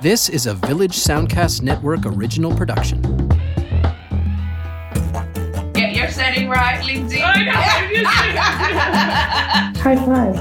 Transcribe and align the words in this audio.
This 0.00 0.28
is 0.28 0.46
a 0.46 0.54
Village 0.54 0.96
Soundcast 0.96 1.62
Network 1.62 2.06
original 2.06 2.54
production. 2.54 3.02
Get 5.72 5.96
your 5.96 6.08
setting 6.08 6.48
right, 6.48 6.80
Lindsay. 6.84 7.20
I 7.20 7.42
know. 7.42 7.50
High 9.82 9.96
five. 9.96 10.36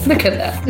Look 0.06 0.24
at 0.24 0.38
that. 0.38 0.64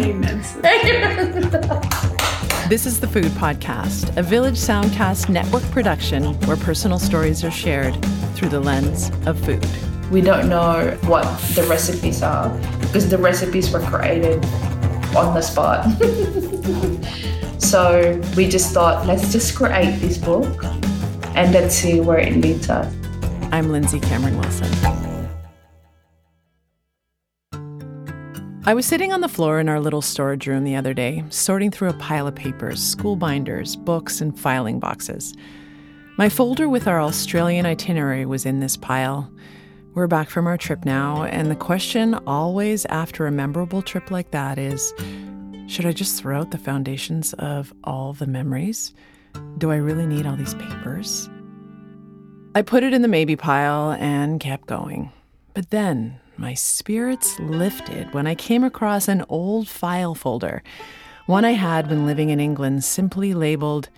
This 2.68 2.86
is 2.86 2.98
the 2.98 3.06
Food 3.06 3.26
Podcast, 3.26 4.16
a 4.16 4.22
Village 4.24 4.58
Soundcast 4.58 5.28
network 5.28 5.62
production 5.70 6.34
where 6.40 6.56
personal 6.56 6.98
stories 6.98 7.44
are 7.44 7.52
shared 7.52 7.94
through 8.34 8.48
the 8.48 8.58
lens 8.58 9.12
of 9.26 9.38
food. 9.44 9.64
We 10.10 10.20
don't 10.20 10.48
know 10.48 10.96
what 11.06 11.24
the 11.56 11.64
recipes 11.64 12.22
are 12.22 12.48
because 12.80 13.10
the 13.10 13.18
recipes 13.18 13.70
were 13.72 13.80
created 13.80 14.44
on 15.16 15.34
the 15.34 15.42
spot. 15.42 15.84
so 17.60 18.20
we 18.36 18.48
just 18.48 18.72
thought, 18.72 19.04
let's 19.06 19.32
just 19.32 19.56
create 19.56 19.98
this 19.98 20.16
book 20.16 20.62
and 21.34 21.52
let's 21.52 21.74
see 21.74 22.00
where 22.00 22.18
it 22.18 22.36
leads 22.36 22.70
us. 22.70 22.94
I'm 23.50 23.70
Lindsay 23.70 23.98
Cameron 23.98 24.38
Wilson. 24.38 24.72
I 28.64 28.74
was 28.74 28.86
sitting 28.86 29.12
on 29.12 29.20
the 29.20 29.28
floor 29.28 29.58
in 29.58 29.68
our 29.68 29.80
little 29.80 30.02
storage 30.02 30.46
room 30.46 30.62
the 30.64 30.76
other 30.76 30.94
day, 30.94 31.24
sorting 31.30 31.70
through 31.70 31.88
a 31.88 31.94
pile 31.94 32.28
of 32.28 32.34
papers, 32.34 32.80
school 32.82 33.16
binders, 33.16 33.74
books, 33.74 34.20
and 34.20 34.38
filing 34.38 34.78
boxes. 34.78 35.34
My 36.16 36.28
folder 36.28 36.68
with 36.68 36.86
our 36.86 37.00
Australian 37.00 37.66
itinerary 37.66 38.24
was 38.24 38.46
in 38.46 38.60
this 38.60 38.76
pile. 38.76 39.32
We're 39.96 40.06
back 40.08 40.28
from 40.28 40.46
our 40.46 40.58
trip 40.58 40.84
now, 40.84 41.24
and 41.24 41.50
the 41.50 41.56
question 41.56 42.12
always 42.26 42.84
after 42.84 43.26
a 43.26 43.32
memorable 43.32 43.80
trip 43.80 44.10
like 44.10 44.30
that 44.30 44.58
is 44.58 44.92
should 45.68 45.86
I 45.86 45.92
just 45.92 46.20
throw 46.20 46.38
out 46.38 46.50
the 46.50 46.58
foundations 46.58 47.32
of 47.38 47.72
all 47.82 48.12
the 48.12 48.26
memories? 48.26 48.92
Do 49.56 49.70
I 49.70 49.76
really 49.76 50.06
need 50.06 50.26
all 50.26 50.36
these 50.36 50.52
papers? 50.52 51.30
I 52.54 52.60
put 52.60 52.82
it 52.82 52.92
in 52.92 53.00
the 53.00 53.08
maybe 53.08 53.36
pile 53.36 53.92
and 53.92 54.38
kept 54.38 54.66
going. 54.66 55.12
But 55.54 55.70
then 55.70 56.20
my 56.36 56.52
spirits 56.52 57.40
lifted 57.40 58.12
when 58.12 58.26
I 58.26 58.34
came 58.34 58.64
across 58.64 59.08
an 59.08 59.24
old 59.30 59.66
file 59.66 60.14
folder, 60.14 60.62
one 61.24 61.46
I 61.46 61.52
had 61.52 61.88
when 61.88 62.04
living 62.04 62.28
in 62.28 62.38
England, 62.38 62.84
simply 62.84 63.32
labeled 63.32 63.88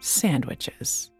sandwiches. 0.00 1.10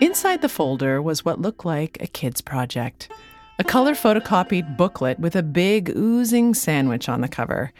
Inside 0.00 0.42
the 0.42 0.48
folder 0.48 1.00
was 1.00 1.24
what 1.24 1.40
looked 1.40 1.64
like 1.64 1.98
a 2.00 2.08
kid's 2.08 2.40
project 2.40 3.08
a 3.58 3.64
color 3.64 3.92
photocopied 3.92 4.76
booklet 4.76 5.18
with 5.18 5.36
a 5.36 5.42
big 5.42 5.90
oozing 5.96 6.54
sandwich 6.54 7.08
on 7.08 7.20
the 7.20 7.28
cover. 7.28 7.72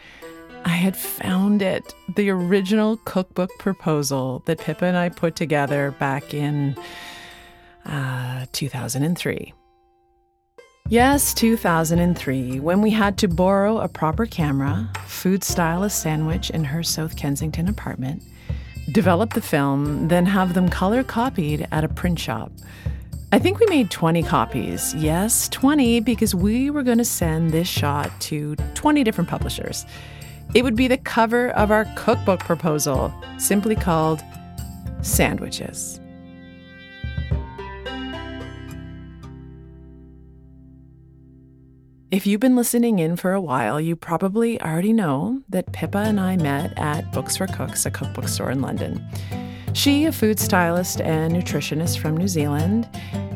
I 0.63 0.69
had 0.69 0.95
found 0.95 1.61
it, 1.61 1.93
the 2.15 2.29
original 2.29 2.97
cookbook 3.05 3.51
proposal 3.59 4.41
that 4.45 4.59
Pippa 4.59 4.85
and 4.85 4.97
I 4.97 5.09
put 5.09 5.35
together 5.35 5.91
back 5.99 6.33
in 6.33 6.75
uh, 7.85 8.45
2003. 8.51 9.53
Yes, 10.87 11.33
2003, 11.33 12.59
when 12.59 12.81
we 12.81 12.91
had 12.91 13.17
to 13.17 13.27
borrow 13.27 13.79
a 13.79 13.87
proper 13.87 14.25
camera, 14.25 14.89
food 15.05 15.43
style 15.43 15.83
a 15.83 15.89
sandwich 15.89 16.51
in 16.51 16.63
her 16.63 16.83
South 16.83 17.15
Kensington 17.15 17.67
apartment, 17.67 18.21
develop 18.91 19.33
the 19.33 19.41
film, 19.41 20.07
then 20.07 20.27
have 20.27 20.53
them 20.53 20.69
color 20.69 21.03
copied 21.03 21.67
at 21.71 21.83
a 21.83 21.89
print 21.89 22.19
shop. 22.19 22.51
I 23.31 23.39
think 23.39 23.59
we 23.59 23.65
made 23.65 23.89
20 23.91 24.23
copies. 24.23 24.93
Yes, 24.95 25.49
20, 25.49 25.99
because 25.99 26.35
we 26.35 26.69
were 26.69 26.83
going 26.83 26.99
to 26.99 27.05
send 27.05 27.51
this 27.51 27.67
shot 27.67 28.11
to 28.21 28.55
20 28.75 29.03
different 29.03 29.29
publishers. 29.29 29.85
It 30.53 30.63
would 30.63 30.75
be 30.75 30.87
the 30.87 30.97
cover 30.97 31.49
of 31.49 31.71
our 31.71 31.85
cookbook 31.95 32.39
proposal, 32.41 33.13
simply 33.37 33.75
called 33.75 34.23
Sandwiches. 35.01 35.99
If 42.11 42.25
you've 42.25 42.39
been 42.39 42.55
listening 42.55 42.99
in 42.99 43.17
for 43.17 43.33
a 43.33 43.41
while, 43.41 43.81
you 43.81 43.95
probably 43.95 44.61
already 44.61 44.93
know 44.93 45.41
that 45.49 45.73
Pippa 45.73 45.97
and 45.97 46.19
I 46.19 46.37
met 46.37 46.71
at 46.77 47.11
Books 47.11 47.35
for 47.35 47.47
Cooks, 47.47 47.85
a 47.85 47.91
cookbook 47.91 48.29
store 48.29 48.51
in 48.51 48.61
London. 48.61 49.05
She, 49.73 50.05
a 50.05 50.11
food 50.11 50.39
stylist 50.39 51.01
and 51.01 51.33
nutritionist 51.33 51.99
from 51.99 52.15
New 52.15 52.27
Zealand, 52.27 52.89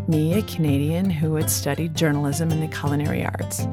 me, 0.07 0.33
a 0.33 0.41
Canadian 0.43 1.09
who 1.09 1.35
had 1.35 1.49
studied 1.49 1.95
journalism 1.95 2.51
and 2.51 2.63
the 2.63 2.75
culinary 2.75 3.23
arts. 3.25 3.67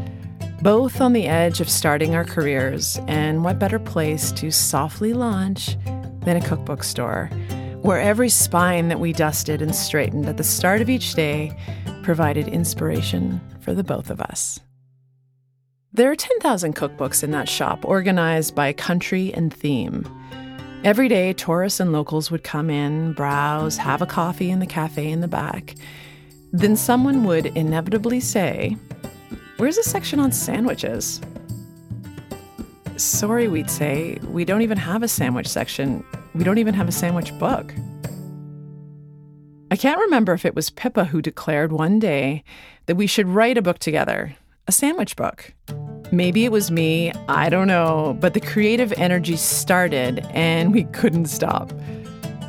Both 0.63 1.01
on 1.01 1.13
the 1.13 1.27
edge 1.27 1.61
of 1.61 1.69
starting 1.69 2.15
our 2.15 2.25
careers, 2.25 2.99
and 3.07 3.45
what 3.45 3.59
better 3.59 3.79
place 3.79 4.33
to 4.33 4.51
softly 4.51 5.13
launch 5.13 5.77
than 6.21 6.37
a 6.37 6.47
cookbook 6.47 6.83
store, 6.83 7.31
where 7.83 8.01
every 8.01 8.29
spine 8.29 8.89
that 8.89 9.01
we 9.01 9.13
dusted 9.13 9.63
and 9.63 9.75
straightened 9.75 10.27
at 10.27 10.39
the 10.39 10.45
start 10.45 10.81
of 10.81 10.91
each 10.91 11.15
day 11.15 11.57
provided 12.03 12.49
inspiration 12.49 13.41
for 13.61 13.75
the 13.75 13.85
both 13.85 14.11
of 14.11 14.21
us. 14.21 14.59
There 15.93 16.11
are 16.11 16.17
10,000 16.17 16.75
cookbooks 16.75 17.23
in 17.23 17.31
that 17.31 17.49
shop, 17.49 17.85
organized 17.85 18.55
by 18.55 18.73
country 18.73 19.33
and 19.33 19.55
theme. 19.55 20.05
Every 20.85 21.09
day, 21.09 21.33
tourists 21.33 21.81
and 21.81 21.93
locals 21.93 22.31
would 22.31 22.45
come 22.45 22.71
in, 22.71 23.13
browse, 23.13 23.77
have 23.77 24.03
a 24.03 24.07
coffee 24.07 24.51
in 24.51 24.61
the 24.61 24.67
cafe 24.67 25.11
in 25.11 25.21
the 25.21 25.29
back. 25.29 25.75
Then 26.53 26.77
someone 26.77 27.25
would 27.25 27.47
inevitably 27.47 28.21
say, 28.21 28.77
Where's 29.57 29.79
a 29.79 29.83
section 29.83 30.21
on 30.21 30.33
sandwiches? 30.33 31.21
Sorry, 32.97 33.49
we'd 33.49 33.71
say, 33.71 34.19
we 34.31 34.45
don't 34.45 34.63
even 34.63 34.79
have 34.79 35.03
a 35.03 35.09
sandwich 35.09 35.49
section. 35.49 36.05
We 36.35 36.45
don't 36.45 36.59
even 36.59 36.75
have 36.75 36.89
a 36.89 36.93
sandwich 36.93 37.37
book. 37.39 37.75
I 39.71 39.77
can't 39.77 40.01
remember 40.01 40.33
if 40.35 40.45
it 40.45 40.55
was 40.55 40.71
Pippa 40.71 41.07
who 41.07 41.21
declared 41.21 41.73
one 41.73 41.99
day 41.99 42.45
that 42.87 42.95
we 42.95 43.07
should 43.07 43.29
write 43.29 43.59
a 43.59 43.63
book 43.63 43.79
together, 43.79 44.37
a 44.69 44.73
sandwich 44.73 45.17
book. 45.17 45.53
Maybe 46.17 46.47
it 46.47 46.51
was 46.51 46.71
me, 46.71 47.13
I 47.29 47.51
don't 47.51 47.67
know, 47.67 48.17
but 48.21 48.33
the 48.33 48.41
creative 48.41 48.91
energy 48.95 49.37
started 49.37 50.21
and 50.31 50.73
we 50.73 50.85
couldn't 50.85 51.27
stop. 51.27 51.75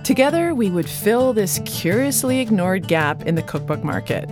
Together, 0.06 0.56
we 0.56 0.70
would 0.70 0.88
fill 0.88 1.34
this 1.34 1.60
curiously 1.66 2.40
ignored 2.40 2.88
gap 2.88 3.24
in 3.24 3.36
the 3.36 3.42
cookbook 3.42 3.84
market. 3.84 4.30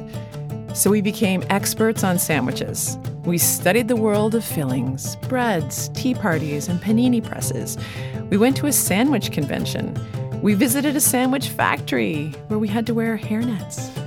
So 0.73 0.89
we 0.89 1.01
became 1.01 1.43
experts 1.49 2.01
on 2.01 2.17
sandwiches. 2.17 2.97
We 3.25 3.37
studied 3.37 3.89
the 3.89 3.97
world 3.97 4.35
of 4.35 4.45
fillings, 4.45 5.17
breads, 5.27 5.89
tea 5.89 6.13
parties, 6.13 6.69
and 6.69 6.79
panini 6.79 7.21
presses. 7.21 7.77
We 8.29 8.37
went 8.37 8.55
to 8.57 8.67
a 8.67 8.71
sandwich 8.71 9.33
convention. 9.33 9.99
We 10.41 10.53
visited 10.53 10.95
a 10.95 11.01
sandwich 11.01 11.49
factory 11.49 12.29
where 12.47 12.59
we 12.59 12.69
had 12.69 12.87
to 12.87 12.93
wear 12.93 13.17
hairnets. 13.17 14.04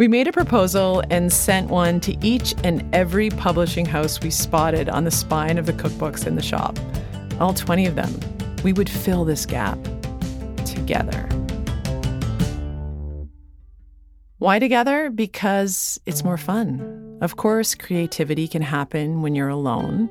We 0.00 0.08
made 0.08 0.26
a 0.26 0.32
proposal 0.32 1.02
and 1.10 1.30
sent 1.30 1.68
one 1.68 2.00
to 2.00 2.16
each 2.26 2.54
and 2.64 2.82
every 2.94 3.28
publishing 3.28 3.84
house 3.84 4.18
we 4.18 4.30
spotted 4.30 4.88
on 4.88 5.04
the 5.04 5.10
spine 5.10 5.58
of 5.58 5.66
the 5.66 5.74
cookbooks 5.74 6.26
in 6.26 6.36
the 6.36 6.42
shop. 6.42 6.78
All 7.38 7.52
20 7.52 7.84
of 7.84 7.96
them. 7.96 8.18
We 8.64 8.72
would 8.72 8.88
fill 8.88 9.26
this 9.26 9.44
gap 9.44 9.78
together. 10.64 11.28
Why 14.38 14.58
together? 14.58 15.10
Because 15.10 16.00
it's 16.06 16.24
more 16.24 16.38
fun. 16.38 17.18
Of 17.20 17.36
course, 17.36 17.74
creativity 17.74 18.48
can 18.48 18.62
happen 18.62 19.20
when 19.20 19.34
you're 19.34 19.50
alone, 19.50 20.08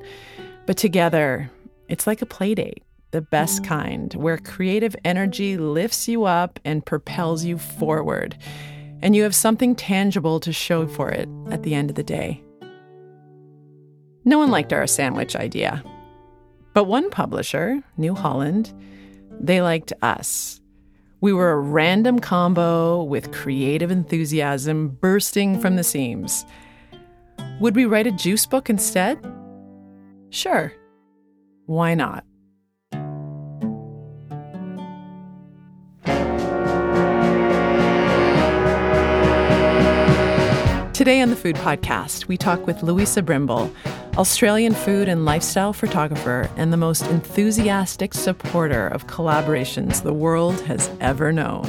but 0.66 0.76
together, 0.76 1.50
it's 1.88 2.06
like 2.06 2.22
a 2.22 2.26
play 2.26 2.54
date, 2.54 2.84
the 3.10 3.22
best 3.22 3.64
kind, 3.64 4.14
where 4.14 4.38
creative 4.38 4.94
energy 5.04 5.56
lifts 5.56 6.06
you 6.06 6.26
up 6.26 6.60
and 6.64 6.86
propels 6.86 7.44
you 7.44 7.58
forward 7.58 8.36
and 9.02 9.16
you 9.16 9.22
have 9.22 9.34
something 9.34 9.74
tangible 9.74 10.40
to 10.40 10.52
show 10.52 10.86
for 10.86 11.10
it 11.10 11.28
at 11.50 11.62
the 11.62 11.74
end 11.74 11.90
of 11.90 11.96
the 11.96 12.02
day. 12.02 12.42
No 14.24 14.38
one 14.38 14.50
liked 14.50 14.72
our 14.72 14.86
sandwich 14.86 15.34
idea. 15.34 15.82
But 16.74 16.84
one 16.84 17.10
publisher, 17.10 17.82
New 17.96 18.14
Holland, 18.14 18.72
they 19.40 19.62
liked 19.62 19.92
us. 20.02 20.60
We 21.20 21.32
were 21.32 21.52
a 21.52 21.60
random 21.60 22.18
combo 22.18 23.02
with 23.02 23.32
creative 23.32 23.90
enthusiasm 23.90 24.88
bursting 25.00 25.60
from 25.60 25.76
the 25.76 25.84
seams. 25.84 26.44
Would 27.60 27.76
we 27.76 27.84
write 27.84 28.06
a 28.06 28.12
juice 28.12 28.46
book 28.46 28.70
instead? 28.70 29.18
Sure. 30.30 30.72
Why 31.66 31.94
not? 31.94 32.24
Today 41.00 41.22
on 41.22 41.30
the 41.30 41.36
Food 41.36 41.56
Podcast, 41.56 42.28
we 42.28 42.36
talk 42.36 42.66
with 42.66 42.82
Luisa 42.82 43.22
Brimble, 43.22 43.74
Australian 44.18 44.74
food 44.74 45.08
and 45.08 45.24
lifestyle 45.24 45.72
photographer 45.72 46.50
and 46.58 46.70
the 46.70 46.76
most 46.76 47.06
enthusiastic 47.06 48.12
supporter 48.12 48.88
of 48.88 49.06
collaborations 49.06 50.02
the 50.02 50.12
world 50.12 50.60
has 50.66 50.90
ever 51.00 51.32
known. 51.32 51.66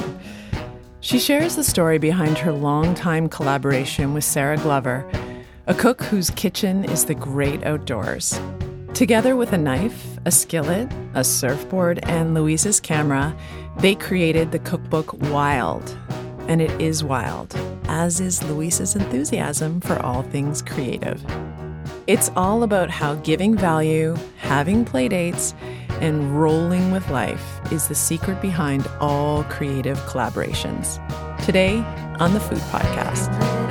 She 1.00 1.18
shares 1.18 1.56
the 1.56 1.64
story 1.64 1.96
behind 1.96 2.36
her 2.36 2.52
long-time 2.52 3.30
collaboration 3.30 4.12
with 4.12 4.24
Sarah 4.24 4.58
Glover, 4.58 5.10
a 5.66 5.72
cook 5.72 6.02
whose 6.02 6.28
kitchen 6.28 6.84
is 6.84 7.06
the 7.06 7.14
great 7.14 7.64
outdoors. 7.64 8.38
Together 8.92 9.34
with 9.34 9.54
a 9.54 9.58
knife, 9.58 10.18
a 10.26 10.30
skillet, 10.30 10.92
a 11.14 11.24
surfboard, 11.24 12.00
and 12.02 12.34
Luisa's 12.34 12.80
camera, 12.80 13.34
they 13.78 13.94
created 13.94 14.52
the 14.52 14.58
cookbook 14.58 15.14
Wild. 15.30 15.96
And 16.48 16.60
it 16.60 16.78
is 16.82 17.02
wild, 17.02 17.56
as 17.92 18.20
is 18.20 18.42
Luisa's 18.44 18.96
enthusiasm 18.96 19.78
for 19.78 20.00
all 20.00 20.22
things 20.22 20.62
creative. 20.62 21.22
It's 22.06 22.30
all 22.34 22.62
about 22.62 22.88
how 22.88 23.16
giving 23.16 23.54
value, 23.54 24.16
having 24.38 24.86
playdates, 24.86 25.52
and 26.00 26.40
rolling 26.40 26.90
with 26.90 27.08
life 27.10 27.60
is 27.70 27.88
the 27.88 27.94
secret 27.94 28.40
behind 28.40 28.88
all 28.98 29.44
creative 29.44 29.98
collaborations. 30.06 30.98
Today 31.44 31.76
on 32.18 32.32
the 32.32 32.40
Food 32.40 32.62
Podcast. 32.72 33.61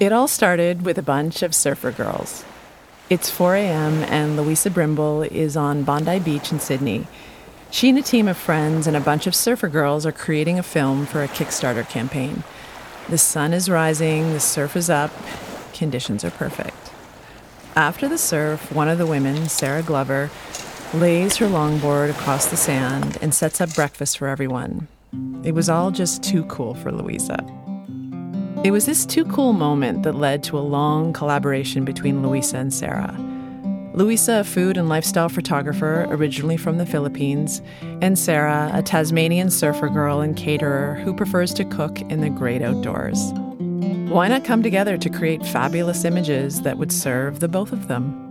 It 0.00 0.12
all 0.12 0.28
started 0.28 0.86
with 0.86 0.96
a 0.96 1.02
bunch 1.02 1.42
of 1.42 1.54
surfer 1.54 1.92
girls. 1.92 2.42
It's 3.10 3.28
4 3.28 3.56
a.m., 3.56 4.02
and 4.04 4.34
Luisa 4.34 4.70
Brimble 4.70 5.30
is 5.30 5.58
on 5.58 5.82
Bondi 5.82 6.18
Beach 6.18 6.50
in 6.50 6.58
Sydney. 6.58 7.06
She 7.70 7.90
and 7.90 7.98
a 7.98 8.02
team 8.02 8.26
of 8.26 8.38
friends 8.38 8.86
and 8.86 8.96
a 8.96 9.00
bunch 9.00 9.26
of 9.26 9.34
surfer 9.34 9.68
girls 9.68 10.06
are 10.06 10.12
creating 10.12 10.58
a 10.58 10.62
film 10.62 11.04
for 11.04 11.22
a 11.22 11.28
Kickstarter 11.28 11.86
campaign. 11.86 12.44
The 13.10 13.18
sun 13.18 13.52
is 13.52 13.68
rising, 13.68 14.32
the 14.32 14.40
surf 14.40 14.74
is 14.74 14.88
up, 14.88 15.10
conditions 15.74 16.24
are 16.24 16.30
perfect. 16.30 16.90
After 17.76 18.08
the 18.08 18.16
surf, 18.16 18.72
one 18.72 18.88
of 18.88 18.96
the 18.96 19.06
women, 19.06 19.50
Sarah 19.50 19.82
Glover, 19.82 20.30
lays 20.94 21.36
her 21.36 21.46
longboard 21.46 22.08
across 22.08 22.46
the 22.46 22.56
sand 22.56 23.18
and 23.20 23.34
sets 23.34 23.60
up 23.60 23.74
breakfast 23.74 24.16
for 24.16 24.28
everyone. 24.28 24.88
It 25.44 25.52
was 25.52 25.68
all 25.68 25.90
just 25.90 26.22
too 26.22 26.44
cool 26.44 26.72
for 26.72 26.90
Luisa. 26.90 27.44
It 28.62 28.72
was 28.72 28.84
this 28.84 29.06
too 29.06 29.24
cool 29.24 29.54
moment 29.54 30.02
that 30.02 30.16
led 30.16 30.42
to 30.44 30.58
a 30.58 30.60
long 30.60 31.14
collaboration 31.14 31.86
between 31.86 32.22
Luisa 32.22 32.58
and 32.58 32.74
Sarah. 32.74 33.16
Luisa, 33.94 34.40
a 34.40 34.44
food 34.44 34.76
and 34.76 34.86
lifestyle 34.86 35.30
photographer 35.30 36.06
originally 36.10 36.58
from 36.58 36.76
the 36.76 36.84
Philippines, 36.84 37.62
and 38.02 38.18
Sarah, 38.18 38.70
a 38.74 38.82
Tasmanian 38.82 39.48
surfer 39.48 39.88
girl 39.88 40.20
and 40.20 40.36
caterer 40.36 40.96
who 40.96 41.14
prefers 41.14 41.54
to 41.54 41.64
cook 41.64 42.02
in 42.02 42.20
the 42.20 42.28
great 42.28 42.60
outdoors. 42.60 43.32
Why 44.10 44.28
not 44.28 44.44
come 44.44 44.62
together 44.62 44.98
to 44.98 45.08
create 45.08 45.46
fabulous 45.46 46.04
images 46.04 46.60
that 46.60 46.76
would 46.76 46.92
serve 46.92 47.40
the 47.40 47.48
both 47.48 47.72
of 47.72 47.88
them? 47.88 48.26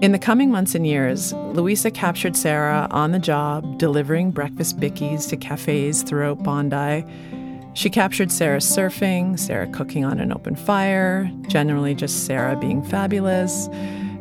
In 0.00 0.12
the 0.12 0.18
coming 0.18 0.50
months 0.50 0.74
and 0.74 0.86
years, 0.86 1.34
Luisa 1.34 1.90
captured 1.90 2.38
Sarah 2.38 2.88
on 2.90 3.12
the 3.12 3.18
job, 3.18 3.76
delivering 3.76 4.30
breakfast 4.30 4.80
bickies 4.80 5.28
to 5.28 5.36
cafes 5.36 6.02
throughout 6.04 6.42
Bondi 6.42 7.04
she 7.74 7.88
captured 7.90 8.32
Sarah 8.32 8.58
surfing, 8.58 9.38
Sarah 9.38 9.66
cooking 9.68 10.04
on 10.04 10.18
an 10.18 10.32
open 10.32 10.56
fire, 10.56 11.30
generally 11.46 11.94
just 11.94 12.26
Sarah 12.26 12.56
being 12.56 12.82
fabulous. 12.82 13.68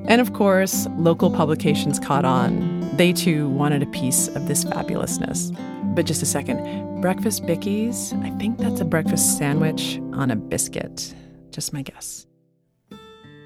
And 0.07 0.21
of 0.21 0.33
course, 0.33 0.87
local 0.97 1.31
publications 1.31 1.99
caught 1.99 2.25
on. 2.25 2.79
They 2.95 3.13
too 3.13 3.49
wanted 3.49 3.83
a 3.83 3.87
piece 3.87 4.27
of 4.29 4.47
this 4.47 4.65
fabulousness. 4.65 5.55
But 5.95 6.05
just 6.05 6.21
a 6.21 6.25
second 6.25 7.01
breakfast 7.01 7.43
bickies, 7.43 8.13
I 8.23 8.37
think 8.37 8.57
that's 8.57 8.81
a 8.81 8.85
breakfast 8.85 9.37
sandwich 9.37 9.99
on 10.13 10.31
a 10.31 10.35
biscuit. 10.35 11.13
Just 11.51 11.73
my 11.73 11.81
guess. 11.81 12.27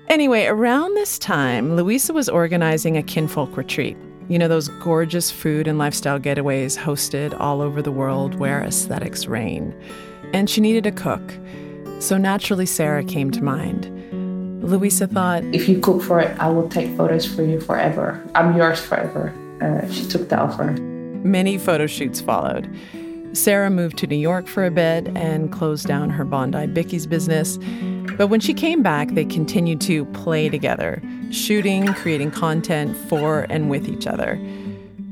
Anyway, 0.09 0.45
around 0.45 0.93
this 0.95 1.17
time, 1.17 1.75
Luisa 1.75 2.13
was 2.13 2.27
organizing 2.27 2.97
a 2.97 3.03
kinfolk 3.03 3.55
retreat. 3.55 3.97
You 4.29 4.39
know, 4.39 4.47
those 4.47 4.69
gorgeous 4.69 5.29
food 5.29 5.67
and 5.67 5.77
lifestyle 5.77 6.19
getaways 6.19 6.77
hosted 6.77 7.37
all 7.39 7.61
over 7.61 7.81
the 7.81 7.91
world 7.91 8.35
where 8.35 8.61
aesthetics 8.63 9.25
reign. 9.25 9.75
And 10.33 10.49
she 10.49 10.61
needed 10.61 10.85
a 10.85 10.91
cook. 10.91 11.21
So 11.99 12.17
naturally, 12.17 12.65
Sarah 12.65 13.03
came 13.03 13.31
to 13.31 13.43
mind. 13.43 13.89
Luisa 14.63 15.07
thought, 15.07 15.43
If 15.53 15.67
you 15.67 15.79
cook 15.79 16.01
for 16.01 16.21
it, 16.21 16.37
I 16.39 16.49
will 16.49 16.69
take 16.69 16.95
photos 16.95 17.25
for 17.25 17.43
you 17.43 17.59
forever. 17.59 18.23
I'm 18.33 18.55
yours 18.55 18.79
forever. 18.79 19.33
Uh, 19.61 19.91
she 19.91 20.07
took 20.07 20.29
the 20.29 20.39
offer. 20.39 20.71
Many 20.71 21.57
photo 21.57 21.85
shoots 21.85 22.21
followed. 22.21 22.73
Sarah 23.33 23.71
moved 23.71 23.97
to 23.97 24.07
New 24.07 24.15
York 24.15 24.47
for 24.47 24.63
a 24.63 24.71
bit 24.71 25.07
and 25.17 25.51
closed 25.51 25.87
down 25.87 26.11
her 26.11 26.23
Bondi 26.23 26.67
Bickies 26.67 27.09
business. 27.09 27.57
But 28.15 28.27
when 28.27 28.39
she 28.39 28.53
came 28.53 28.83
back, 28.83 29.09
they 29.09 29.25
continued 29.25 29.81
to 29.81 30.05
play 30.05 30.49
together, 30.49 31.01
shooting, 31.31 31.87
creating 31.87 32.29
content 32.29 32.95
for 33.09 33.47
and 33.49 33.71
with 33.71 33.87
each 33.87 34.05
other. 34.05 34.39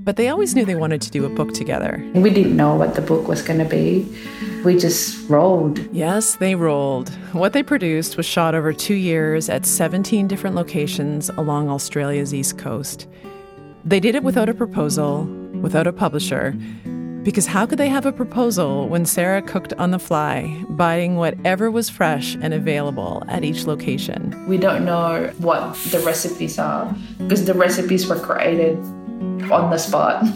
But 0.04 0.18
they 0.18 0.30
always 0.30 0.56
knew 0.56 0.66
they 0.66 0.76
wanted 0.76 1.02
to 1.02 1.12
do 1.12 1.26
a 1.26 1.30
book 1.30 1.54
together. 1.54 2.04
We 2.14 2.30
didn't 2.30 2.56
know 2.56 2.76
what 2.76 2.94
the 2.94 3.02
book 3.02 3.28
was 3.28 3.42
going 3.42 3.60
to 3.60 3.66
be. 3.66 4.08
We 4.64 4.78
just 4.78 5.28
rolled. 5.28 5.80
Yes, 5.94 6.36
they 6.36 6.54
rolled. 6.54 7.10
What 7.34 7.54
they 7.54 7.64
produced 7.64 8.18
was 8.18 8.26
shot 8.26 8.54
over 8.54 8.72
two 8.72 8.96
years 8.96 9.50
at 9.50 9.66
17 9.66 10.28
different 10.28 10.56
locations 10.56 11.30
along 11.30 11.70
Australia's 11.70 12.34
east 12.34 12.60
coast. 12.60 13.08
They 13.84 14.00
did 14.00 14.14
it 14.14 14.24
without 14.24 14.48
a 14.48 14.54
proposal, 14.54 15.24
without 15.62 15.88
a 15.88 15.94
publisher, 15.94 16.56
because 17.24 17.46
how 17.46 17.66
could 17.66 17.78
they 17.78 17.90
have 17.90 18.06
a 18.06 18.12
proposal 18.12 18.88
when 18.90 19.06
Sarah 19.06 19.42
cooked 19.42 19.74
on 19.74 19.92
the 19.92 20.00
fly, 20.00 20.64
buying 20.70 21.18
whatever 21.18 21.70
was 21.70 21.90
fresh 21.90 22.36
and 22.42 22.54
available 22.54 23.24
at 23.28 23.44
each 23.44 23.66
location? 23.66 24.48
We 24.48 24.58
don't 24.58 24.86
know 24.86 25.32
what 25.38 25.76
the 25.92 26.00
recipes 26.00 26.58
are 26.58 26.94
because 27.20 27.46
the 27.46 27.54
recipes 27.54 28.08
were 28.08 28.20
created 28.20 28.78
on 29.52 29.70
the 29.70 29.78
spot. 29.78 30.24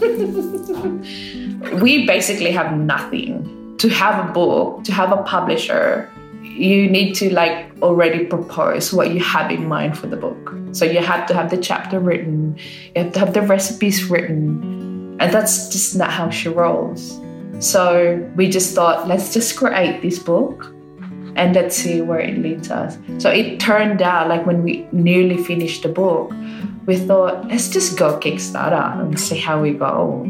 we 1.82 2.06
basically 2.06 2.52
have 2.52 2.76
nothing. 2.76 3.52
To 3.78 3.88
have 3.88 4.28
a 4.28 4.32
book, 4.32 4.84
to 4.84 4.92
have 4.92 5.12
a 5.12 5.22
publisher, 5.24 6.10
you 6.42 6.88
need 6.88 7.14
to 7.14 7.32
like 7.32 7.66
already 7.82 8.24
propose 8.24 8.92
what 8.92 9.10
you 9.10 9.20
have 9.20 9.50
in 9.50 9.66
mind 9.66 9.98
for 9.98 10.06
the 10.06 10.16
book. 10.16 10.54
So 10.72 10.84
you 10.84 11.00
have 11.00 11.26
to 11.26 11.34
have 11.34 11.50
the 11.50 11.58
chapter 11.58 11.98
written, 11.98 12.56
you 12.94 13.02
have 13.02 13.12
to 13.12 13.18
have 13.18 13.34
the 13.34 13.42
recipes 13.42 14.08
written, 14.08 14.75
and 15.18 15.32
that's 15.32 15.68
just 15.68 15.96
not 15.96 16.10
how 16.10 16.30
she 16.30 16.48
rolls. 16.48 17.20
So 17.58 18.30
we 18.36 18.48
just 18.48 18.74
thought, 18.74 19.08
let's 19.08 19.32
just 19.32 19.56
create 19.56 20.02
this 20.02 20.18
book 20.18 20.72
and 21.36 21.54
let's 21.54 21.76
see 21.76 22.00
where 22.00 22.20
it 22.20 22.38
leads 22.38 22.70
us. 22.70 22.98
So 23.18 23.30
it 23.30 23.60
turned 23.60 24.02
out 24.02 24.28
like 24.28 24.46
when 24.46 24.62
we 24.62 24.86
nearly 24.92 25.42
finished 25.42 25.82
the 25.82 25.88
book, 25.88 26.32
we 26.86 26.96
thought, 26.96 27.48
let's 27.48 27.68
just 27.68 27.98
go 27.98 28.18
Kickstarter 28.18 29.00
and 29.00 29.18
see 29.18 29.38
how 29.38 29.60
we 29.60 29.72
go. 29.72 30.22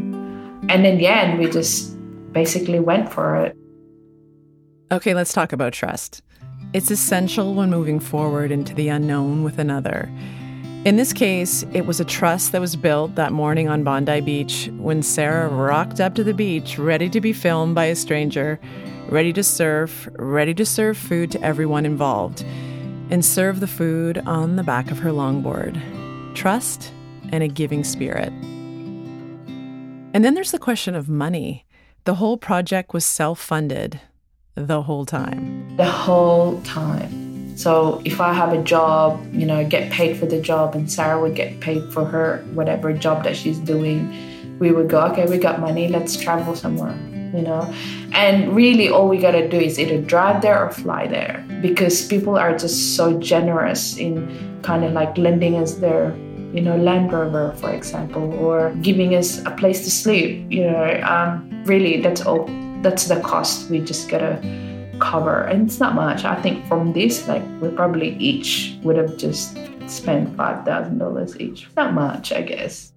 And 0.69 0.85
in 0.85 0.97
the 0.97 1.07
end, 1.07 1.39
we 1.39 1.49
just 1.49 1.95
basically 2.31 2.79
went 2.79 3.11
for 3.11 3.35
it. 3.37 3.57
Okay, 4.91 5.13
let's 5.13 5.33
talk 5.33 5.51
about 5.51 5.73
trust. 5.73 6.21
It's 6.73 6.91
essential 6.91 7.53
when 7.53 7.69
moving 7.69 7.99
forward 7.99 8.51
into 8.51 8.73
the 8.73 8.89
unknown 8.89 9.43
with 9.43 9.59
another. 9.59 10.09
In 10.87 10.95
this 10.95 11.11
case, 11.11 11.65
it 11.73 11.85
was 11.85 11.99
a 11.99 12.05
trust 12.05 12.53
that 12.53 12.61
was 12.61 12.77
built 12.77 13.15
that 13.15 13.33
morning 13.33 13.67
on 13.67 13.83
Bondi 13.83 14.21
Beach 14.21 14.69
when 14.77 15.03
Sarah 15.03 15.49
rocked 15.49 15.99
up 15.99 16.15
to 16.15 16.23
the 16.23 16.33
beach 16.33 16.79
ready 16.79 17.09
to 17.09 17.19
be 17.19 17.33
filmed 17.33 17.75
by 17.75 17.87
a 17.87 17.93
stranger, 17.93 18.57
ready 19.09 19.33
to 19.33 19.43
surf, 19.43 20.07
ready 20.13 20.53
to 20.53 20.65
serve 20.65 20.97
food 20.97 21.29
to 21.31 21.41
everyone 21.41 21.85
involved, 21.85 22.45
and 23.09 23.25
serve 23.25 23.59
the 23.59 23.67
food 23.67 24.19
on 24.19 24.55
the 24.55 24.63
back 24.63 24.89
of 24.89 24.99
her 24.99 25.11
longboard. 25.11 25.75
Trust 26.35 26.93
and 27.33 27.43
a 27.43 27.49
giving 27.49 27.83
spirit. 27.83 28.31
And 30.13 30.23
then 30.23 30.35
there's 30.35 30.51
the 30.51 30.57
question 30.57 30.95
of 30.95 31.09
money. 31.09 31.65
The 32.05 32.15
whole 32.15 32.37
project 32.37 32.93
was 32.93 33.05
self 33.05 33.41
funded 33.41 33.99
the 34.55 34.83
whole 34.83 35.05
time. 35.05 35.75
The 35.75 35.83
whole 35.83 36.61
time. 36.61 37.26
So 37.57 38.03
if 38.05 38.21
I 38.21 38.33
have 38.33 38.53
a 38.53 38.61
job, 38.61 39.33
you 39.33 39.47
know, 39.47 39.67
get 39.67 39.91
paid 39.91 40.15
for 40.17 40.27
the 40.27 40.39
job, 40.39 40.75
and 40.75 40.89
Sarah 40.89 41.19
would 41.19 41.33
get 41.33 41.59
paid 41.59 41.91
for 41.91 42.05
her 42.05 42.45
whatever 42.53 42.93
job 42.93 43.23
that 43.23 43.35
she's 43.35 43.57
doing, 43.57 44.13
we 44.59 44.71
would 44.71 44.89
go, 44.89 45.01
okay, 45.07 45.25
we 45.25 45.39
got 45.39 45.59
money, 45.59 45.87
let's 45.87 46.15
travel 46.15 46.55
somewhere, 46.55 46.95
you 47.35 47.41
know. 47.41 47.73
And 48.11 48.55
really, 48.55 48.89
all 48.89 49.09
we 49.09 49.17
gotta 49.17 49.49
do 49.49 49.57
is 49.57 49.79
either 49.79 49.99
drive 49.99 50.43
there 50.43 50.63
or 50.63 50.69
fly 50.69 51.07
there 51.07 51.43
because 51.63 52.05
people 52.05 52.37
are 52.37 52.55
just 52.55 52.95
so 52.95 53.19
generous 53.19 53.97
in 53.97 54.61
kind 54.61 54.83
of 54.85 54.93
like 54.93 55.17
lending 55.17 55.55
us 55.55 55.73
their 55.75 56.15
you 56.53 56.61
know, 56.61 56.77
Land 56.77 57.11
Rover, 57.11 57.53
for 57.57 57.71
example, 57.71 58.33
or 58.33 58.73
giving 58.81 59.15
us 59.15 59.43
a 59.45 59.51
place 59.51 59.83
to 59.83 59.91
sleep. 59.91 60.45
You 60.49 60.69
know, 60.69 61.01
um, 61.01 61.63
really, 61.65 62.01
that's 62.01 62.21
all. 62.21 62.47
That's 62.83 63.05
the 63.05 63.19
cost. 63.19 63.69
We 63.69 63.79
just 63.79 64.09
gotta 64.09 64.39
cover. 64.99 65.43
And 65.43 65.67
it's 65.67 65.79
not 65.79 65.95
much. 65.95 66.25
I 66.25 66.41
think 66.41 66.65
from 66.67 66.93
this 66.93 67.27
like 67.27 67.43
we 67.61 67.69
probably 67.69 68.15
each 68.17 68.77
would 68.83 68.97
have 68.97 69.17
just 69.17 69.57
spent 69.87 70.35
$5000 70.35 71.39
each. 71.39 71.67
Not 71.75 71.93
much 71.93 72.31
i 72.31 72.41
guess. 72.41 72.93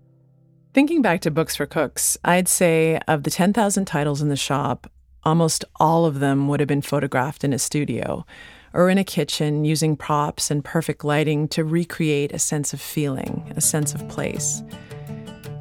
Thinking 0.73 1.03
back 1.03 1.21
to 1.23 1.31
books 1.31 1.57
for 1.57 1.67
cooks 1.67 2.17
i'd 2.25 2.49
say 2.49 3.01
of 3.09 3.25
the 3.25 3.31
10000 3.31 3.85
titles 3.85 4.23
in 4.23 4.29
the 4.29 4.37
shop 4.37 4.91
almost 5.25 5.65
all 5.79 6.07
of 6.07 6.21
them 6.21 6.49
would 6.49 6.61
have 6.61 6.69
been 6.69 6.83
photographed 6.83 7.45
in 7.45 7.53
a 7.53 7.59
studio 7.59 8.25
or 8.73 8.89
in 8.89 8.99
a 8.99 9.05
kitchen 9.05 9.65
using 9.65 9.97
props 9.97 10.51
and 10.51 10.65
perfect 10.65 11.05
lighting 11.05 11.49
to 11.49 11.65
recreate 11.65 12.33
a 12.33 12.39
sense 12.39 12.73
of 12.73 12.81
feeling 12.81 13.53
a 13.57 13.61
sense 13.61 13.95
of 13.95 14.09
place. 14.09 14.63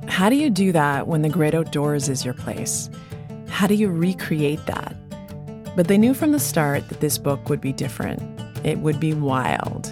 How 0.08 0.30
do 0.30 0.36
you 0.36 0.50
do 0.50 0.72
that 0.72 1.08
when 1.08 1.22
the 1.22 1.30
great 1.30 1.54
outdoors 1.54 2.10
is 2.10 2.26
your 2.26 2.34
place? 2.34 2.90
How 3.48 3.68
do 3.68 3.74
you 3.74 3.90
recreate 3.90 4.66
that? 4.68 4.96
But 5.76 5.88
they 5.88 5.98
knew 5.98 6.14
from 6.14 6.32
the 6.32 6.40
start 6.40 6.88
that 6.90 7.00
this 7.00 7.18
book 7.18 7.50
would 7.50 7.62
be 7.62 7.72
different. 7.72 8.22
It 8.64 8.80
would 8.80 9.00
be 9.00 9.14
wild, 9.14 9.86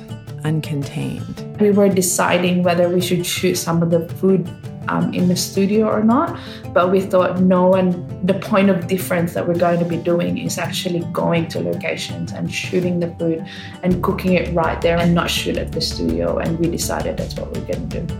uncontained. 0.44 1.60
We 1.62 1.72
were 1.72 1.90
deciding 1.90 2.64
whether 2.64 2.90
we 2.90 3.02
should 3.02 3.26
shoot 3.26 3.56
some 3.56 3.82
of 3.82 3.90
the 3.92 4.08
food 4.16 4.50
um, 4.90 5.14
in 5.14 5.28
the 5.28 5.36
studio 5.36 5.88
or 5.88 6.04
not, 6.04 6.40
but 6.74 6.92
we 6.92 7.02
thought 7.02 7.40
no, 7.42 7.74
and 7.74 8.28
the 8.28 8.34
point 8.34 8.70
of 8.70 8.88
difference 8.88 9.34
that 9.34 9.48
we're 9.48 9.58
going 9.58 9.80
to 9.80 9.86
be 9.86 9.98
doing 9.98 10.38
is 10.38 10.58
actually 10.58 11.02
going 11.12 11.48
to 11.50 11.60
locations 11.60 12.32
and 12.32 12.54
shooting 12.54 13.00
the 13.00 13.14
food 13.16 13.46
and 13.84 14.04
cooking 14.04 14.34
it 14.34 14.54
right 14.54 14.82
there 14.82 14.98
and 14.98 15.14
not 15.14 15.30
shoot 15.30 15.58
at 15.58 15.72
the 15.72 15.82
studio. 15.82 16.38
And 16.38 16.60
we 16.60 16.70
decided 16.70 17.18
that's 17.18 17.36
what 17.36 17.52
we're 17.54 17.66
going 17.66 17.90
to 17.90 18.02
do 18.02 18.18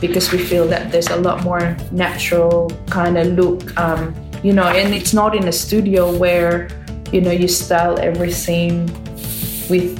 because 0.00 0.32
we 0.32 0.38
feel 0.38 0.66
that 0.66 0.90
there's 0.90 1.08
a 1.08 1.16
lot 1.16 1.44
more 1.44 1.76
natural 1.92 2.70
kind 2.88 3.18
of 3.18 3.26
look, 3.28 3.78
um, 3.78 4.14
you 4.42 4.52
know, 4.52 4.64
and 4.64 4.94
it's 4.94 5.12
not 5.12 5.36
in 5.36 5.46
a 5.46 5.52
studio 5.52 6.16
where, 6.16 6.68
you 7.12 7.20
know, 7.20 7.30
you 7.30 7.48
style 7.48 7.98
every 7.98 8.32
scene 8.32 8.86
with 9.68 9.98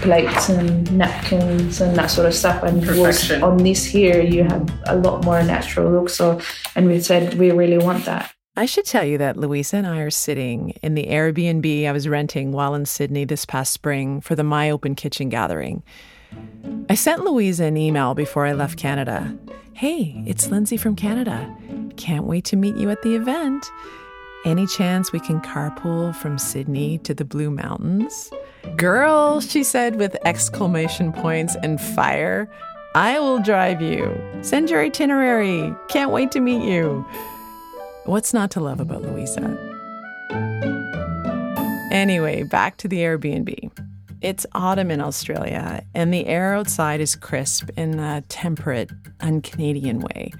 plates 0.00 0.48
and 0.50 0.90
napkins 0.96 1.80
and 1.80 1.96
that 1.96 2.10
sort 2.10 2.26
of 2.26 2.34
stuff. 2.34 2.62
And 2.62 2.82
Perfection. 2.82 3.42
on 3.42 3.56
this 3.58 3.84
here, 3.84 4.20
you 4.20 4.44
have 4.44 4.70
a 4.86 4.96
lot 4.96 5.24
more 5.24 5.42
natural 5.42 5.90
look. 5.90 6.10
So, 6.10 6.40
and 6.76 6.86
we 6.86 7.00
said 7.00 7.34
we 7.34 7.50
really 7.50 7.78
want 7.78 8.04
that. 8.04 8.32
I 8.56 8.66
should 8.66 8.84
tell 8.84 9.04
you 9.04 9.18
that 9.18 9.36
Luisa 9.36 9.78
and 9.78 9.86
I 9.86 9.98
are 9.98 10.10
sitting 10.10 10.70
in 10.80 10.94
the 10.94 11.06
Airbnb 11.06 11.88
I 11.88 11.92
was 11.92 12.06
renting 12.06 12.52
while 12.52 12.76
in 12.76 12.86
Sydney 12.86 13.24
this 13.24 13.44
past 13.44 13.72
spring 13.72 14.20
for 14.20 14.36
the 14.36 14.44
My 14.44 14.70
Open 14.70 14.94
Kitchen 14.94 15.28
gathering. 15.28 15.82
I 16.88 16.94
sent 16.94 17.24
Luisa 17.24 17.64
an 17.64 17.76
email 17.76 18.14
before 18.14 18.46
I 18.46 18.52
left 18.52 18.78
Canada. 18.78 19.36
Hey, 19.72 20.22
it's 20.24 20.50
Lindsay 20.50 20.76
from 20.76 20.94
Canada. 20.94 21.52
Can't 21.96 22.26
wait 22.26 22.44
to 22.46 22.56
meet 22.56 22.76
you 22.76 22.90
at 22.90 23.02
the 23.02 23.16
event. 23.16 23.66
Any 24.44 24.66
chance 24.66 25.10
we 25.10 25.20
can 25.20 25.40
carpool 25.40 26.14
from 26.14 26.36
Sydney 26.36 26.98
to 26.98 27.14
the 27.14 27.24
Blue 27.24 27.50
Mountains? 27.50 28.30
Girl, 28.76 29.40
she 29.40 29.64
said 29.64 29.96
with 29.96 30.18
exclamation 30.26 31.14
points 31.14 31.56
and 31.62 31.80
fire. 31.80 32.50
I 32.94 33.18
will 33.18 33.38
drive 33.38 33.80
you. 33.80 34.14
Send 34.42 34.68
your 34.68 34.82
itinerary. 34.82 35.74
Can't 35.88 36.10
wait 36.10 36.30
to 36.32 36.40
meet 36.40 36.62
you. 36.62 37.06
What's 38.04 38.34
not 38.34 38.50
to 38.50 38.60
love 38.60 38.80
about 38.80 39.00
Luisa? 39.00 39.56
Anyway, 41.90 42.42
back 42.42 42.76
to 42.78 42.88
the 42.88 42.98
Airbnb. 42.98 43.70
It's 44.20 44.44
autumn 44.52 44.90
in 44.90 45.00
Australia, 45.00 45.82
and 45.94 46.12
the 46.12 46.26
air 46.26 46.54
outside 46.54 47.00
is 47.00 47.16
crisp 47.16 47.70
in 47.78 47.98
a 47.98 48.20
temperate, 48.28 48.90
un 49.20 49.40
Canadian 49.40 50.00
way. 50.00 50.32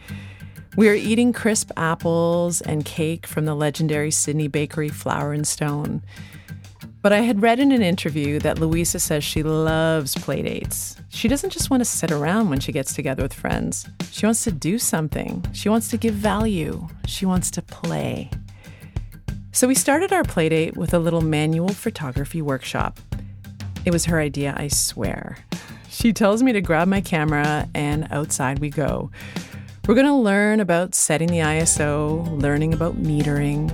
We 0.76 0.88
are 0.88 0.94
eating 0.94 1.32
crisp 1.32 1.70
apples 1.76 2.60
and 2.60 2.84
cake 2.84 3.28
from 3.28 3.44
the 3.44 3.54
legendary 3.54 4.10
Sydney 4.10 4.48
bakery 4.48 4.88
Flour 4.88 5.32
and 5.32 5.46
Stone. 5.46 6.02
But 7.00 7.12
I 7.12 7.20
had 7.20 7.42
read 7.42 7.60
in 7.60 7.70
an 7.70 7.82
interview 7.82 8.40
that 8.40 8.58
Luisa 8.58 8.98
says 8.98 9.22
she 9.22 9.44
loves 9.44 10.16
playdates. 10.16 10.98
She 11.10 11.28
doesn't 11.28 11.50
just 11.50 11.70
want 11.70 11.82
to 11.82 11.84
sit 11.84 12.10
around 12.10 12.50
when 12.50 12.58
she 12.58 12.72
gets 12.72 12.92
together 12.92 13.22
with 13.22 13.32
friends. 13.32 13.86
She 14.10 14.26
wants 14.26 14.42
to 14.44 14.50
do 14.50 14.80
something. 14.80 15.44
She 15.52 15.68
wants 15.68 15.88
to 15.90 15.96
give 15.96 16.14
value. 16.14 16.88
She 17.06 17.24
wants 17.24 17.52
to 17.52 17.62
play. 17.62 18.30
So 19.52 19.68
we 19.68 19.76
started 19.76 20.12
our 20.12 20.24
playdate 20.24 20.76
with 20.76 20.92
a 20.92 20.98
little 20.98 21.20
manual 21.20 21.68
photography 21.68 22.42
workshop. 22.42 22.98
It 23.84 23.92
was 23.92 24.06
her 24.06 24.18
idea, 24.18 24.54
I 24.56 24.66
swear. 24.66 25.38
She 25.88 26.12
tells 26.12 26.42
me 26.42 26.52
to 26.52 26.60
grab 26.60 26.88
my 26.88 27.00
camera 27.00 27.68
and 27.74 28.08
outside 28.10 28.58
we 28.58 28.70
go. 28.70 29.12
We're 29.86 29.94
going 29.94 30.06
to 30.06 30.14
learn 30.14 30.60
about 30.60 30.94
setting 30.94 31.28
the 31.28 31.40
ISO, 31.40 32.40
learning 32.40 32.72
about 32.72 33.02
metering. 33.02 33.70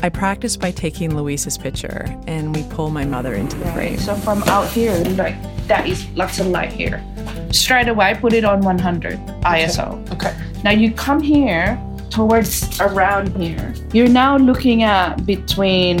I 0.00 0.08
practice 0.08 0.56
by 0.56 0.70
taking 0.70 1.16
Luisa's 1.16 1.58
picture 1.58 2.04
and 2.28 2.54
we 2.54 2.62
pull 2.70 2.90
my 2.90 3.04
mother 3.04 3.34
into 3.34 3.56
the 3.56 3.64
frame. 3.72 3.98
So 3.98 4.14
from 4.14 4.44
out 4.44 4.68
here, 4.68 4.94
like 5.16 5.34
that 5.66 5.88
is 5.88 6.08
lots 6.10 6.38
of 6.38 6.46
light 6.46 6.72
here. 6.72 7.02
Straight 7.50 7.88
away, 7.88 8.10
I 8.10 8.14
put 8.14 8.32
it 8.32 8.44
on 8.44 8.60
100 8.60 9.18
ISO. 9.42 10.12
Okay. 10.12 10.32
Now 10.62 10.70
you 10.70 10.92
come 10.92 11.20
here 11.20 11.82
towards 12.10 12.80
around 12.80 13.36
here. 13.36 13.74
You're 13.92 14.08
now 14.08 14.36
looking 14.36 14.84
at 14.84 15.26
between 15.26 15.98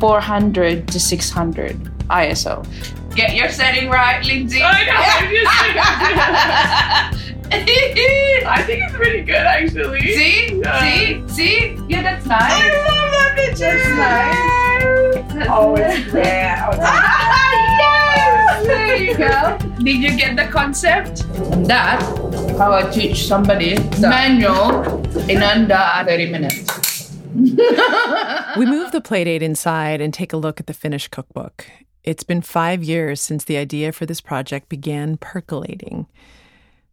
400 0.00 0.88
to 0.88 0.98
600 0.98 1.76
ISO. 2.08 2.66
Get 3.14 3.34
your 3.34 3.50
setting 3.50 3.90
right, 3.90 4.24
Lindsay. 4.24 4.60
I 4.62 7.10
think 8.62 8.82
it's 8.84 8.94
pretty 8.94 9.22
good 9.22 9.34
actually. 9.36 10.00
See? 10.00 10.60
Yeah. 10.60 10.80
See? 10.80 11.28
See? 11.28 11.78
Yeah, 11.88 12.02
that's 12.02 12.26
nice. 12.26 12.52
I 12.52 12.68
love 12.68 13.10
that 13.12 13.32
picture. 13.36 13.78
That's 13.78 15.34
nice. 15.34 15.48
Oh, 15.50 15.74
it's 15.76 16.12
red. 16.12 16.58
Oh, 16.64 16.78
Ah, 16.80 17.52
yes! 17.80 18.66
There 18.66 18.96
you 18.96 19.16
go. 19.16 19.58
Did 19.82 19.96
you 20.02 20.16
get 20.16 20.36
the 20.36 20.46
concept? 20.52 21.24
That 21.66 22.00
how 22.58 22.72
I 22.72 22.88
teach 22.90 23.26
somebody 23.26 23.76
manual 24.00 24.84
in 25.28 25.42
under 25.42 25.78
30 26.06 26.30
minutes. 26.30 26.68
We 28.58 28.66
move 28.66 28.92
the 28.92 29.00
playdate 29.00 29.40
inside 29.40 30.00
and 30.02 30.12
take 30.12 30.32
a 30.34 30.36
look 30.36 30.60
at 30.60 30.66
the 30.66 30.74
finished 30.74 31.10
cookbook. 31.10 31.64
It's 32.04 32.22
been 32.24 32.42
five 32.42 32.84
years 32.84 33.20
since 33.22 33.44
the 33.44 33.56
idea 33.56 33.92
for 33.92 34.04
this 34.04 34.20
project 34.20 34.68
began 34.68 35.16
percolating. 35.16 36.06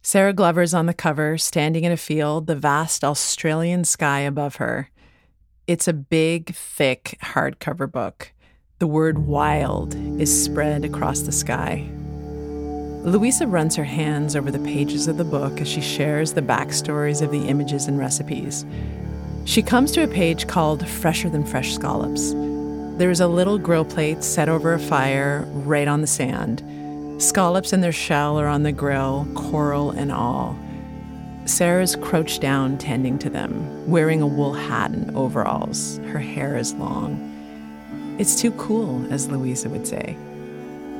Sarah 0.02 0.32
Glover's 0.32 0.72
on 0.72 0.86
the 0.86 0.94
cover, 0.94 1.36
standing 1.36 1.84
in 1.84 1.92
a 1.92 1.96
field, 1.96 2.46
the 2.46 2.56
vast 2.56 3.04
Australian 3.04 3.84
sky 3.84 4.20
above 4.20 4.56
her. 4.56 4.90
It's 5.66 5.86
a 5.86 5.92
big, 5.92 6.54
thick, 6.54 7.18
hardcover 7.22 7.90
book. 7.90 8.32
The 8.78 8.86
word 8.86 9.18
wild 9.18 9.94
is 10.18 10.44
spread 10.44 10.86
across 10.86 11.20
the 11.20 11.32
sky. 11.32 11.86
Luisa 13.02 13.46
runs 13.46 13.76
her 13.76 13.84
hands 13.84 14.34
over 14.34 14.50
the 14.50 14.58
pages 14.60 15.06
of 15.06 15.18
the 15.18 15.24
book 15.24 15.60
as 15.60 15.68
she 15.68 15.82
shares 15.82 16.32
the 16.32 16.40
backstories 16.40 17.20
of 17.20 17.30
the 17.30 17.46
images 17.48 17.86
and 17.86 17.98
recipes. 17.98 18.64
She 19.44 19.62
comes 19.62 19.92
to 19.92 20.02
a 20.02 20.08
page 20.08 20.46
called 20.46 20.88
Fresher 20.88 21.28
Than 21.28 21.44
Fresh 21.44 21.74
Scallops. 21.74 22.32
There 22.96 23.10
is 23.10 23.20
a 23.20 23.28
little 23.28 23.58
grill 23.58 23.84
plate 23.84 24.24
set 24.24 24.48
over 24.48 24.72
a 24.72 24.78
fire 24.78 25.44
right 25.52 25.88
on 25.88 26.00
the 26.00 26.06
sand. 26.06 26.62
Scallops 27.20 27.74
in 27.74 27.82
their 27.82 27.92
shell 27.92 28.40
are 28.40 28.46
on 28.46 28.62
the 28.62 28.72
grill, 28.72 29.28
coral 29.34 29.90
and 29.90 30.10
all. 30.10 30.58
Sarah's 31.44 31.94
crouched 31.94 32.40
down 32.40 32.78
tending 32.78 33.18
to 33.18 33.28
them, 33.28 33.86
wearing 33.86 34.22
a 34.22 34.26
wool 34.26 34.54
hat 34.54 34.92
and 34.92 35.14
overalls. 35.14 35.98
Her 36.06 36.18
hair 36.18 36.56
is 36.56 36.72
long. 36.72 38.16
It's 38.18 38.40
too 38.40 38.52
cool, 38.52 39.06
as 39.12 39.28
Luisa 39.28 39.68
would 39.68 39.86
say. 39.86 40.16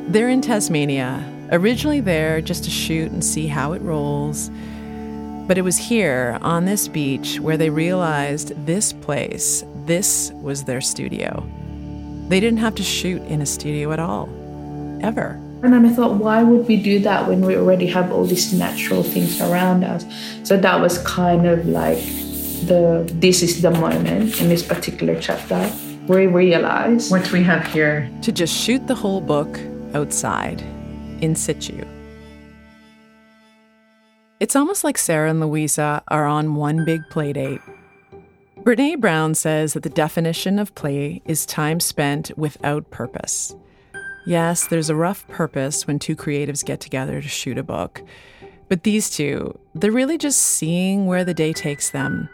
They're 0.09 0.29
in 0.29 0.43
Tasmania, 0.43 1.25
originally 1.53 2.01
there 2.01 2.43
just 2.43 2.65
to 2.65 2.71
shoot 2.71 3.11
and 3.11 3.25
see 3.25 3.47
how 3.47 3.73
it 3.73 3.81
rolls. 3.81 4.51
But 5.49 5.57
it 5.57 5.63
was 5.63 5.79
here, 5.79 6.39
on 6.43 6.67
this 6.67 6.87
beach, 6.87 7.41
where 7.41 7.57
they 7.57 7.71
realized 7.71 8.67
this 8.67 8.93
place, 8.93 9.65
this 9.87 10.33
was 10.43 10.65
their 10.65 10.83
studio. 10.83 11.49
They 12.29 12.41
didn't 12.41 12.59
have 12.59 12.75
to 12.75 12.83
shoot 12.83 13.23
in 13.23 13.41
a 13.41 13.47
studio 13.47 13.91
at 13.93 13.99
all, 13.99 14.29
ever. 15.03 15.41
And 15.63 15.73
then 15.73 15.85
I 15.85 15.91
thought, 15.91 16.15
why 16.15 16.43
would 16.43 16.67
we 16.67 16.77
do 16.77 16.99
that 17.01 17.29
when 17.29 17.43
we 17.43 17.57
already 17.57 17.87
have 17.89 18.13
all 18.13 18.25
these 18.25 18.53
natural 18.53 19.03
things 19.03 19.41
around 19.41 19.85
us? 19.85 20.05
So 20.43 20.57
that 20.57 20.81
was 20.81 20.99
kind 21.05 21.47
of 21.47 21.67
like 21.67 22.03
the 22.67 23.11
this 23.15 23.43
is 23.43 23.63
the 23.63 23.71
moment 23.71 24.41
in 24.41 24.49
this 24.49 24.63
particular 24.63 25.21
chapter 25.21 25.71
we 26.11 26.27
realize 26.27 27.11
What 27.11 27.31
we 27.31 27.43
have 27.45 27.67
here. 27.69 28.11
To 28.23 28.33
just 28.33 28.55
shoot 28.55 28.87
the 28.87 28.95
whole 28.95 29.21
book 29.21 29.61
outside, 29.95 30.61
in 31.21 31.37
situ. 31.37 31.85
It's 34.41 34.57
almost 34.57 34.85
like 34.85 34.99
Sarah 34.99 35.31
and 35.31 35.41
Luisa 35.41 36.03
are 36.09 36.27
on 36.27 36.55
one 36.55 36.85
big 36.85 37.03
play 37.11 37.33
date. 37.33 37.61
Brene 38.63 39.01
Brown 39.01 39.35
says 39.35 39.75
that 39.75 39.83
the 39.83 39.91
definition 39.91 40.59
of 40.59 40.75
play 40.75 41.23
is 41.27 41.47
time 41.47 41.79
spent 41.79 42.37
without 42.37 42.91
purpose. 42.91 43.55
Yes, 44.27 44.67
there's 44.67 44.91
a 44.91 44.95
rough 44.95 45.27
purpose 45.29 45.87
when 45.87 45.99
two 45.99 46.17
creatives 46.17 46.65
get 46.65 46.81
together 46.81 47.21
to 47.23 47.29
shoot 47.29 47.59
a 47.59 47.63
book. 47.63 48.03
But 48.69 48.85
these 48.85 49.11
two, 49.11 49.59
they're 49.75 49.91
really 49.91 50.19
just 50.19 50.41
seeing 50.41 51.07
where 51.07 51.25
the 51.25 51.35
day 51.35 51.53
takes 51.53 51.91
them, 51.91 52.29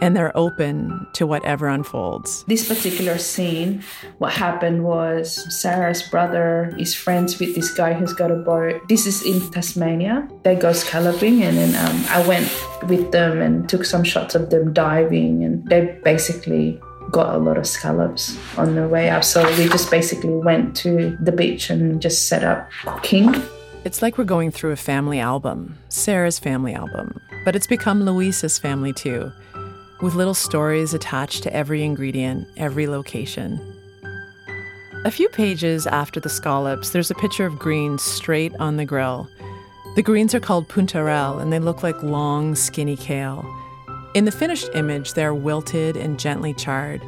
and 0.00 0.16
they're 0.16 0.36
open 0.36 1.06
to 1.14 1.26
whatever 1.26 1.68
unfolds. 1.68 2.44
this 2.44 2.68
particular 2.68 3.16
scene, 3.16 3.82
what 4.18 4.32
happened 4.32 4.84
was 4.84 5.46
Sarah's 5.60 6.02
brother 6.02 6.74
is 6.78 6.94
friends 6.94 7.38
with 7.38 7.54
this 7.54 7.72
guy 7.72 7.94
who's 7.94 8.12
got 8.12 8.30
a 8.30 8.36
boat. 8.36 8.86
This 8.88 9.06
is 9.06 9.22
in 9.24 9.50
Tasmania. 9.50 10.28
They 10.42 10.56
go 10.56 10.72
scalloping, 10.72 11.42
and 11.42 11.56
then 11.56 11.74
um, 11.86 12.04
I 12.08 12.26
went 12.26 12.48
with 12.88 13.12
them 13.12 13.40
and 13.40 13.68
took 13.68 13.84
some 13.84 14.04
shots 14.04 14.34
of 14.34 14.50
them 14.50 14.72
diving, 14.72 15.44
and 15.44 15.66
they 15.66 15.98
basically 16.04 16.78
got 17.10 17.34
a 17.34 17.38
lot 17.38 17.58
of 17.58 17.66
scallops 17.66 18.38
on 18.58 18.74
the 18.74 18.88
way 18.88 19.10
up. 19.10 19.24
So 19.24 19.46
we 19.56 19.68
just 19.68 19.90
basically 19.90 20.30
went 20.30 20.76
to 20.76 21.16
the 21.20 21.32
beach 21.32 21.70
and 21.70 22.00
just 22.00 22.28
set 22.28 22.44
up 22.44 22.70
cooking. 22.84 23.34
It's 23.84 24.02
like 24.02 24.18
we're 24.18 24.24
going 24.24 24.50
through 24.50 24.72
a 24.72 24.76
family 24.76 25.20
album, 25.20 25.78
Sarah's 25.88 26.38
family 26.38 26.74
album, 26.74 27.20
but 27.44 27.56
it's 27.56 27.66
become 27.66 28.02
Luisa's 28.02 28.58
family 28.58 28.92
too, 28.92 29.32
with 30.02 30.14
little 30.14 30.34
stories 30.34 30.92
attached 30.92 31.42
to 31.44 31.54
every 31.54 31.82
ingredient, 31.82 32.46
every 32.56 32.86
location. 32.86 33.58
A 35.06 35.10
few 35.10 35.30
pages 35.30 35.86
after 35.86 36.20
the 36.20 36.28
scallops, 36.28 36.90
there's 36.90 37.10
a 37.10 37.14
picture 37.14 37.46
of 37.46 37.58
greens 37.58 38.02
straight 38.02 38.54
on 38.56 38.76
the 38.76 38.84
grill. 38.84 39.30
The 39.96 40.02
greens 40.02 40.34
are 40.34 40.40
called 40.40 40.68
puntarelle 40.68 41.40
and 41.40 41.50
they 41.50 41.58
look 41.58 41.82
like 41.82 42.02
long, 42.02 42.54
skinny 42.54 42.96
kale. 42.96 43.42
In 44.12 44.24
the 44.24 44.32
finished 44.32 44.70
image, 44.74 45.14
they're 45.14 45.34
wilted 45.34 45.96
and 45.96 46.18
gently 46.18 46.52
charred, 46.52 47.00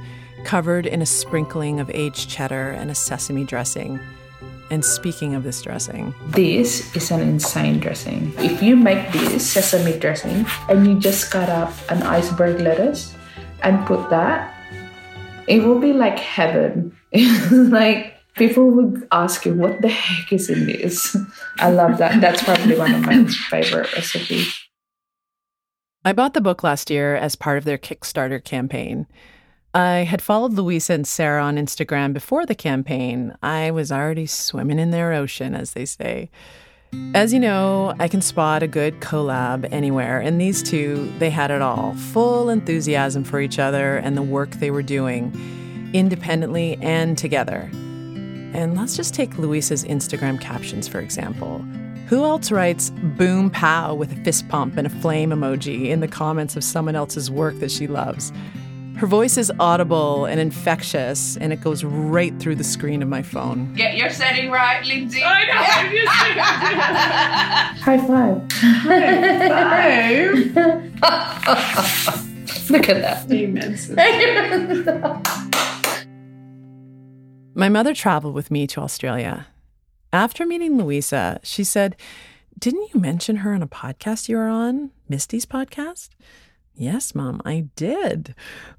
covered 0.44 0.86
in 0.86 1.02
a 1.02 1.06
sprinkling 1.06 1.80
of 1.80 1.90
aged 1.90 2.30
cheddar 2.30 2.70
and 2.70 2.92
a 2.92 2.94
sesame 2.94 3.42
dressing. 3.42 3.98
And 4.70 4.84
speaking 4.84 5.34
of 5.34 5.42
this 5.42 5.60
dressing, 5.62 6.14
This 6.28 6.94
is 6.94 7.10
an 7.10 7.20
insane 7.20 7.80
dressing. 7.80 8.32
If 8.38 8.62
you 8.62 8.76
make 8.76 9.10
this 9.10 9.50
sesame 9.50 9.98
dressing 9.98 10.46
and 10.68 10.86
you 10.86 11.00
just 11.00 11.32
cut 11.32 11.48
up 11.48 11.72
an 11.90 12.04
iceberg 12.04 12.60
lettuce 12.60 13.12
and 13.64 13.84
put 13.84 14.08
that, 14.10 14.54
it 15.48 15.64
will 15.64 15.80
be 15.80 15.92
like 15.92 16.20
heaven. 16.20 16.96
like 17.50 18.16
people 18.36 18.70
would 18.70 19.08
ask 19.10 19.44
you, 19.44 19.54
what 19.54 19.82
the 19.82 19.88
heck 19.88 20.32
is 20.32 20.48
in 20.48 20.66
this? 20.66 21.16
I 21.58 21.70
love 21.70 21.98
that. 21.98 22.20
That's 22.20 22.44
probably 22.44 22.78
one 22.78 22.94
of 22.94 23.02
my 23.02 23.24
favorite 23.50 23.92
recipes. 23.92 24.61
I 26.04 26.12
bought 26.12 26.34
the 26.34 26.40
book 26.40 26.64
last 26.64 26.90
year 26.90 27.14
as 27.14 27.36
part 27.36 27.58
of 27.58 27.64
their 27.64 27.78
Kickstarter 27.78 28.42
campaign. 28.42 29.06
I 29.72 29.98
had 29.98 30.20
followed 30.20 30.54
Luisa 30.54 30.94
and 30.94 31.06
Sarah 31.06 31.44
on 31.44 31.56
Instagram 31.56 32.12
before 32.12 32.44
the 32.44 32.56
campaign. 32.56 33.36
I 33.40 33.70
was 33.70 33.92
already 33.92 34.26
swimming 34.26 34.80
in 34.80 34.90
their 34.90 35.12
ocean, 35.12 35.54
as 35.54 35.74
they 35.74 35.84
say. 35.84 36.28
As 37.14 37.32
you 37.32 37.38
know, 37.38 37.94
I 38.00 38.08
can 38.08 38.20
spot 38.20 38.64
a 38.64 38.66
good 38.66 39.00
collab 39.00 39.66
anywhere, 39.72 40.20
and 40.20 40.40
these 40.40 40.60
two, 40.62 41.10
they 41.20 41.30
had 41.30 41.52
it 41.52 41.62
all 41.62 41.94
full 41.94 42.50
enthusiasm 42.50 43.22
for 43.22 43.40
each 43.40 43.60
other 43.60 43.96
and 43.96 44.16
the 44.16 44.22
work 44.22 44.50
they 44.50 44.72
were 44.72 44.82
doing, 44.82 45.32
independently 45.94 46.76
and 46.82 47.16
together. 47.16 47.70
And 47.72 48.76
let's 48.76 48.96
just 48.96 49.14
take 49.14 49.38
Luisa's 49.38 49.84
Instagram 49.84 50.40
captions, 50.40 50.88
for 50.88 50.98
example. 50.98 51.64
Who 52.12 52.24
else 52.24 52.50
writes 52.50 52.90
boom 53.16 53.48
pow 53.48 53.94
with 53.94 54.12
a 54.12 54.16
fist 54.16 54.46
pump 54.50 54.76
and 54.76 54.86
a 54.86 54.90
flame 54.90 55.30
emoji 55.30 55.88
in 55.88 56.00
the 56.00 56.06
comments 56.06 56.56
of 56.56 56.62
someone 56.62 56.94
else's 56.94 57.30
work 57.30 57.58
that 57.60 57.70
she 57.70 57.86
loves? 57.86 58.34
Her 58.98 59.06
voice 59.06 59.38
is 59.38 59.50
audible 59.58 60.26
and 60.26 60.38
infectious, 60.38 61.38
and 61.38 61.54
it 61.54 61.62
goes 61.62 61.84
right 61.84 62.38
through 62.38 62.56
the 62.56 62.64
screen 62.64 63.00
of 63.00 63.08
my 63.08 63.22
phone. 63.22 63.72
Get 63.72 63.96
your 63.96 64.10
setting 64.10 64.50
right, 64.50 64.84
Lindsay. 64.84 65.22
I 65.24 65.46
know. 65.46 65.54
I'm 65.56 65.90
just 65.90 66.12
High 67.82 67.96
five. 67.96 68.42
Look 72.70 72.90
at 72.90 73.00
that. 73.00 73.32
Immense. 73.32 73.88
My 77.54 77.70
mother 77.70 77.94
traveled 77.94 78.34
with 78.34 78.50
me 78.50 78.66
to 78.66 78.80
Australia. 78.80 79.46
After 80.12 80.44
meeting 80.44 80.76
Luisa, 80.76 81.40
she 81.42 81.64
said, 81.64 81.96
Didn't 82.58 82.92
you 82.92 83.00
mention 83.00 83.36
her 83.36 83.54
on 83.54 83.62
a 83.62 83.66
podcast 83.66 84.28
you 84.28 84.36
were 84.36 84.48
on? 84.48 84.90
Misty's 85.08 85.46
podcast? 85.46 86.10
Yes, 86.74 87.14
Mom, 87.14 87.40
I 87.46 87.68
did. 87.76 88.34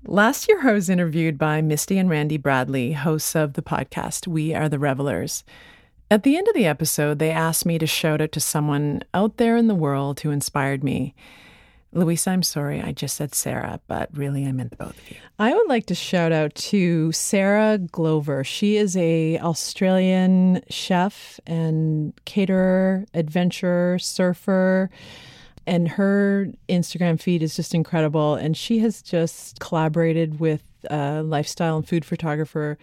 Last 0.06 0.48
year, 0.48 0.68
I 0.68 0.74
was 0.74 0.90
interviewed 0.92 1.40
by 1.40 1.62
Misty 1.62 1.98
and 1.98 2.08
Randy 2.08 2.38
Bradley, 2.38 2.94
hosts 2.94 3.36
of 3.36 3.54
the 3.54 3.63
podcast 3.63 4.28
We 4.28 4.54
Are 4.54 4.70
the 4.70 4.78
Revelers. 4.78 5.44
At 6.12 6.22
the 6.22 6.38
end 6.38 6.48
of 6.48 6.54
the 6.54 6.68
episode, 6.68 7.18
they 7.18 7.32
asked 7.32 7.66
me 7.66 7.80
to 7.80 7.88
shout 7.88 8.22
out 8.22 8.32
to 8.34 8.40
someone 8.40 9.02
out 9.16 9.38
there 9.38 9.58
in 9.58 9.68
the 9.68 9.74
world 9.74 10.20
who 10.20 10.30
inspired 10.30 10.84
me. 10.84 11.16
Luisa, 11.94 12.32
I'm 12.32 12.44
sorry, 12.44 12.82
I 12.82 12.92
just 12.92 13.16
said 13.16 13.36
Sarah, 13.36 13.80
but 13.88 14.10
really 14.18 14.46
I 14.46 14.52
meant 14.52 14.72
the 14.72 14.78
both 14.78 14.98
of 14.98 15.12
you. 15.12 15.18
I 15.40 15.54
would 15.54 15.68
like 15.68 15.86
to 15.88 15.96
shout 15.96 16.32
out 16.32 16.54
to 16.56 17.12
Sarah 17.12 17.78
Glover. 17.78 18.44
She 18.44 18.77
is 18.77 18.98
a 18.98 19.38
Australian 19.40 20.62
chef 20.70 21.40
and 21.46 22.14
caterer, 22.25 23.06
adventurer, 23.14 24.00
surfer 24.00 24.90
and 25.66 25.88
her 25.88 26.48
Instagram 26.68 27.20
feed 27.20 27.42
is 27.42 27.56
just 27.56 27.74
incredible. 27.74 28.36
And 28.36 28.56
she 28.58 28.79
has 28.79 29.01
just 29.01 29.60
collaborated 29.60 30.40
with 30.40 30.64
uh, 30.90 31.24
lifestyle 31.24 31.77
and 31.77 31.88
food 31.88 32.03
photographer 32.03 32.77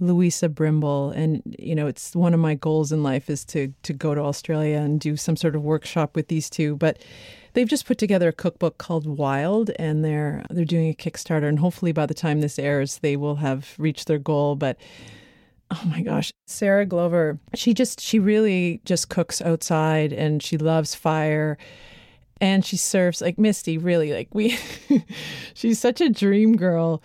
Luisa 0.00 0.48
Brimble. 0.48 1.10
And 1.10 1.42
you 1.58 1.74
know, 1.74 1.86
it's 1.86 2.14
one 2.14 2.34
of 2.34 2.40
my 2.40 2.54
goals 2.54 2.92
in 2.92 3.02
life 3.02 3.30
is 3.30 3.44
to 3.46 3.72
to 3.82 3.92
go 3.92 4.14
to 4.14 4.20
Australia 4.20 4.78
and 4.78 5.00
do 5.00 5.16
some 5.16 5.36
sort 5.36 5.56
of 5.56 5.62
workshop 5.62 6.14
with 6.14 6.28
these 6.28 6.48
two. 6.50 6.76
But 6.76 6.98
they've 7.54 7.68
just 7.68 7.86
put 7.86 7.98
together 7.98 8.28
a 8.28 8.32
cookbook 8.32 8.78
called 8.78 9.06
Wild, 9.06 9.70
and 9.78 10.04
they're 10.04 10.44
they're 10.50 10.64
doing 10.64 10.90
a 10.90 10.94
Kickstarter. 10.94 11.48
And 11.48 11.58
hopefully, 11.58 11.92
by 11.92 12.06
the 12.06 12.14
time 12.14 12.40
this 12.40 12.58
airs, 12.58 12.98
they 12.98 13.16
will 13.16 13.36
have 13.36 13.74
reached 13.78 14.06
their 14.06 14.18
goal. 14.18 14.56
But 14.56 14.76
oh 15.70 15.82
my 15.86 16.02
gosh 16.02 16.30
sarah 16.46 16.84
glover 16.84 17.40
she 17.54 17.72
just 17.72 17.98
she 17.98 18.18
really 18.18 18.82
just 18.84 19.08
cooks 19.08 19.40
outside 19.40 20.12
and 20.12 20.42
she 20.42 20.58
loves 20.58 20.94
fire 20.94 21.56
and 22.38 22.66
she 22.66 22.76
serves 22.76 23.22
like 23.22 23.38
Misty 23.38 23.78
really 23.78 24.12
like 24.12 24.28
we 24.34 24.58
she's 25.54 25.78
such 25.78 26.02
a 26.02 26.10
dream 26.10 26.54
girl 26.56 27.02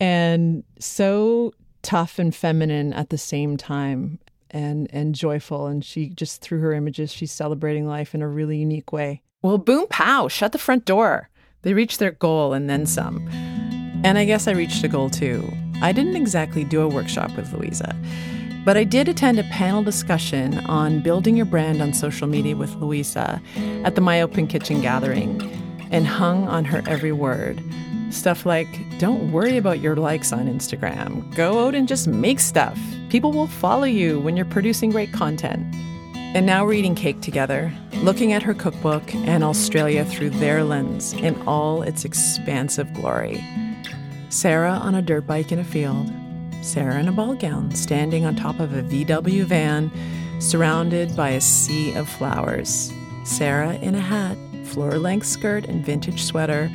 and 0.00 0.64
so 0.78 1.52
tough 1.82 2.18
and 2.18 2.34
feminine 2.34 2.92
at 2.92 3.10
the 3.10 3.18
same 3.18 3.56
time 3.56 4.18
and 4.50 4.88
and 4.92 5.14
joyful 5.14 5.66
and 5.66 5.84
she 5.84 6.08
just 6.08 6.40
through 6.40 6.60
her 6.60 6.72
images 6.72 7.12
she's 7.12 7.32
celebrating 7.32 7.86
life 7.86 8.14
in 8.14 8.22
a 8.22 8.28
really 8.28 8.56
unique 8.58 8.92
way. 8.92 9.22
Well, 9.42 9.56
boom 9.56 9.86
pow, 9.88 10.28
shut 10.28 10.52
the 10.52 10.58
front 10.58 10.84
door. 10.84 11.30
They 11.62 11.72
reached 11.72 11.98
their 11.98 12.10
goal 12.10 12.52
and 12.52 12.68
then 12.68 12.84
some. 12.84 13.26
And 14.04 14.18
I 14.18 14.26
guess 14.26 14.46
I 14.46 14.52
reached 14.52 14.84
a 14.84 14.88
goal 14.88 15.08
too. 15.08 15.50
I 15.80 15.92
didn't 15.92 16.16
exactly 16.16 16.62
do 16.62 16.82
a 16.82 16.88
workshop 16.88 17.34
with 17.36 17.50
Luisa. 17.54 17.96
But 18.66 18.76
I 18.76 18.84
did 18.84 19.08
attend 19.08 19.38
a 19.38 19.44
panel 19.44 19.82
discussion 19.82 20.58
on 20.66 21.00
building 21.00 21.38
your 21.38 21.46
brand 21.46 21.80
on 21.80 21.94
social 21.94 22.26
media 22.26 22.54
with 22.54 22.74
Luisa 22.74 23.40
at 23.82 23.94
the 23.94 24.02
My 24.02 24.20
Open 24.20 24.46
Kitchen 24.46 24.82
gathering 24.82 25.40
and 25.90 26.06
hung 26.06 26.46
on 26.46 26.66
her 26.66 26.82
every 26.86 27.12
word. 27.12 27.62
Stuff 28.10 28.44
like, 28.44 28.68
don't 28.98 29.32
worry 29.32 29.56
about 29.56 29.80
your 29.80 29.96
likes 29.96 30.34
on 30.34 30.48
Instagram. 30.48 31.34
Go 31.34 31.66
out 31.66 31.74
and 31.74 31.88
just 31.88 32.06
make 32.06 32.40
stuff. 32.40 32.78
People 33.08 33.32
will 33.32 33.46
follow 33.46 33.84
you 33.84 34.20
when 34.20 34.36
you're 34.36 34.44
producing 34.44 34.90
great 34.90 35.14
content. 35.14 35.64
And 36.14 36.44
now 36.44 36.66
we're 36.66 36.74
eating 36.74 36.94
cake 36.94 37.22
together, 37.22 37.72
looking 38.02 38.32
at 38.32 38.42
her 38.42 38.54
cookbook 38.54 39.14
and 39.14 39.44
Australia 39.44 40.06
through 40.06 40.30
their 40.30 40.64
lens 40.64 41.12
in 41.12 41.40
all 41.46 41.82
its 41.82 42.06
expansive 42.06 42.92
glory. 42.94 43.44
Sarah 44.30 44.72
on 44.72 44.94
a 44.94 45.02
dirt 45.02 45.26
bike 45.26 45.52
in 45.52 45.58
a 45.58 45.64
field, 45.64 46.10
Sarah 46.62 46.98
in 46.98 47.08
a 47.08 47.12
ball 47.12 47.34
gown, 47.34 47.74
standing 47.74 48.24
on 48.24 48.36
top 48.36 48.58
of 48.58 48.72
a 48.72 48.82
VW 48.82 49.44
van, 49.44 49.90
surrounded 50.40 51.14
by 51.14 51.30
a 51.30 51.40
sea 51.42 51.94
of 51.94 52.08
flowers. 52.08 52.90
Sarah 53.24 53.74
in 53.74 53.94
a 53.94 54.00
hat, 54.00 54.38
floor 54.64 54.98
length 54.98 55.26
skirt, 55.26 55.66
and 55.66 55.84
vintage 55.84 56.22
sweater, 56.22 56.70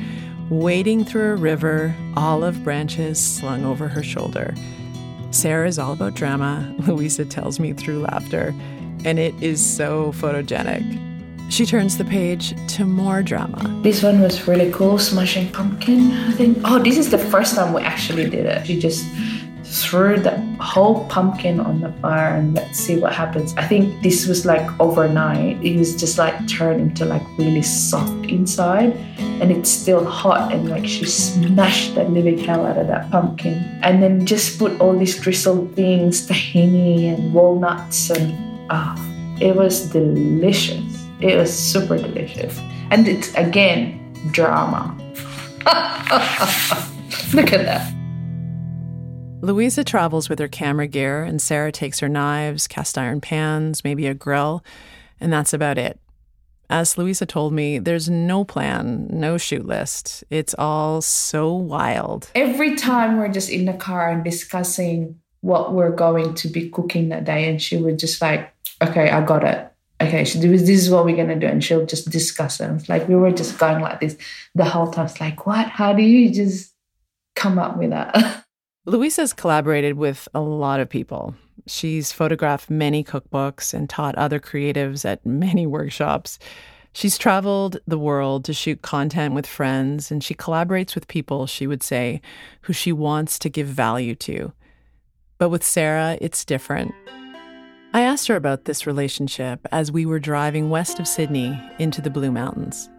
wading 0.48 1.04
through 1.04 1.32
a 1.32 1.36
river, 1.36 1.92
olive 2.16 2.62
branches 2.62 3.20
slung 3.20 3.64
over 3.64 3.88
her 3.88 4.02
shoulder. 4.02 4.54
Sarah 5.32 5.66
is 5.66 5.78
all 5.78 5.94
about 5.94 6.14
drama, 6.14 6.72
Luisa 6.86 7.24
tells 7.24 7.58
me 7.58 7.72
through 7.72 8.00
laughter, 8.00 8.54
and 9.04 9.18
it 9.18 9.34
is 9.42 9.64
so 9.64 10.12
photogenic. 10.12 11.15
She 11.48 11.64
turns 11.64 11.96
the 11.96 12.04
page 12.04 12.54
to 12.74 12.84
more 12.84 13.22
drama. 13.22 13.80
This 13.82 14.02
one 14.02 14.20
was 14.20 14.46
really 14.48 14.70
cool, 14.72 14.98
smashing 14.98 15.52
pumpkin, 15.52 16.12
I 16.12 16.32
think. 16.32 16.58
Oh, 16.64 16.78
this 16.78 16.98
is 16.98 17.10
the 17.10 17.18
first 17.18 17.54
time 17.54 17.72
we 17.72 17.82
actually 17.82 18.28
did 18.28 18.46
it. 18.46 18.66
She 18.66 18.78
just 18.78 19.04
threw 19.64 20.18
the 20.18 20.36
whole 20.60 21.04
pumpkin 21.08 21.60
on 21.60 21.80
the 21.80 21.92
fire 22.00 22.36
and 22.36 22.54
let's 22.54 22.78
see 22.78 22.96
what 22.96 23.12
happens. 23.12 23.54
I 23.56 23.66
think 23.66 24.02
this 24.02 24.26
was 24.26 24.46
like 24.46 24.68
overnight. 24.80 25.62
It 25.64 25.76
was 25.76 25.96
just 25.96 26.18
like 26.18 26.34
turned 26.48 26.80
into 26.80 27.04
like 27.04 27.22
really 27.38 27.62
soft 27.62 28.26
inside 28.26 28.94
and 29.40 29.50
it's 29.52 29.70
still 29.70 30.04
hot 30.04 30.52
and 30.52 30.68
like 30.68 30.86
she 30.86 31.04
smashed 31.04 31.94
the 31.94 32.04
living 32.04 32.38
hell 32.38 32.64
out 32.66 32.78
of 32.78 32.86
that 32.88 33.10
pumpkin. 33.10 33.54
And 33.82 34.02
then 34.02 34.24
just 34.24 34.58
put 34.58 34.80
all 34.80 34.96
these 34.96 35.18
drizzled 35.18 35.74
things, 35.74 36.26
tahini 36.26 37.14
and 37.14 37.34
walnuts 37.34 38.10
and 38.10 38.34
ah, 38.70 38.96
it 39.40 39.54
was 39.54 39.90
delicious. 39.90 40.95
It 41.20 41.36
was 41.36 41.52
super 41.52 41.96
delicious. 41.96 42.58
And 42.90 43.08
it's 43.08 43.34
again 43.34 44.02
drama. 44.32 44.94
Look 47.34 47.52
at 47.52 47.64
that. 47.64 47.92
Luisa 49.42 49.84
travels 49.84 50.28
with 50.28 50.38
her 50.38 50.48
camera 50.48 50.86
gear, 50.86 51.22
and 51.22 51.40
Sarah 51.40 51.72
takes 51.72 52.00
her 52.00 52.08
knives, 52.08 52.66
cast 52.66 52.98
iron 52.98 53.20
pans, 53.20 53.84
maybe 53.84 54.06
a 54.06 54.14
grill, 54.14 54.64
and 55.20 55.32
that's 55.32 55.52
about 55.52 55.78
it. 55.78 56.00
As 56.68 56.98
Luisa 56.98 57.26
told 57.26 57.52
me, 57.52 57.78
there's 57.78 58.10
no 58.10 58.44
plan, 58.44 59.06
no 59.08 59.38
shoot 59.38 59.64
list. 59.64 60.24
It's 60.30 60.54
all 60.58 61.00
so 61.00 61.54
wild. 61.54 62.30
Every 62.34 62.74
time 62.74 63.18
we're 63.18 63.28
just 63.28 63.50
in 63.50 63.66
the 63.66 63.72
car 63.72 64.10
and 64.10 64.24
discussing 64.24 65.20
what 65.42 65.72
we're 65.72 65.94
going 65.94 66.34
to 66.34 66.48
be 66.48 66.68
cooking 66.68 67.10
that 67.10 67.24
day, 67.24 67.48
and 67.48 67.62
she 67.62 67.76
would 67.76 67.98
just 67.98 68.20
like, 68.20 68.52
okay, 68.82 69.10
I 69.10 69.24
got 69.24 69.44
it. 69.44 69.70
Okay, 70.00 70.24
this 70.24 70.68
is 70.68 70.90
what 70.90 71.04
we're 71.06 71.16
gonna 71.16 71.38
do, 71.38 71.46
and 71.46 71.64
she'll 71.64 71.86
just 71.86 72.10
discuss 72.10 72.60
it. 72.60 72.70
It's 72.70 72.88
like 72.88 73.08
we 73.08 73.14
were 73.14 73.30
just 73.30 73.58
going 73.58 73.80
like 73.80 74.00
this 74.00 74.16
the 74.54 74.64
whole 74.64 74.90
time. 74.90 75.06
It's 75.06 75.20
like, 75.20 75.46
what? 75.46 75.68
How 75.68 75.94
do 75.94 76.02
you 76.02 76.30
just 76.32 76.74
come 77.34 77.58
up 77.58 77.78
with 77.78 77.90
that? 77.90 78.44
Luisa's 78.86 79.32
collaborated 79.32 79.96
with 79.96 80.28
a 80.34 80.40
lot 80.40 80.80
of 80.80 80.88
people. 80.88 81.34
She's 81.66 82.12
photographed 82.12 82.70
many 82.70 83.02
cookbooks 83.02 83.74
and 83.74 83.88
taught 83.88 84.14
other 84.16 84.38
creatives 84.38 85.04
at 85.04 85.24
many 85.26 85.66
workshops. 85.66 86.38
She's 86.92 87.18
traveled 87.18 87.78
the 87.86 87.98
world 87.98 88.44
to 88.44 88.54
shoot 88.54 88.82
content 88.82 89.34
with 89.34 89.46
friends, 89.46 90.10
and 90.10 90.22
she 90.22 90.34
collaborates 90.34 90.94
with 90.94 91.08
people, 91.08 91.46
she 91.46 91.66
would 91.66 91.82
say, 91.82 92.20
who 92.62 92.72
she 92.72 92.92
wants 92.92 93.38
to 93.40 93.50
give 93.50 93.66
value 93.66 94.14
to. 94.14 94.52
But 95.38 95.48
with 95.48 95.64
Sarah, 95.64 96.16
it's 96.20 96.44
different. 96.44 96.94
I 97.96 98.02
asked 98.02 98.26
her 98.26 98.36
about 98.36 98.66
this 98.66 98.86
relationship 98.86 99.66
as 99.72 99.90
we 99.90 100.04
were 100.04 100.18
driving 100.18 100.68
west 100.68 101.00
of 101.00 101.08
Sydney 101.08 101.58
into 101.78 102.02
the 102.02 102.10
Blue 102.10 102.30
Mountains. 102.30 102.90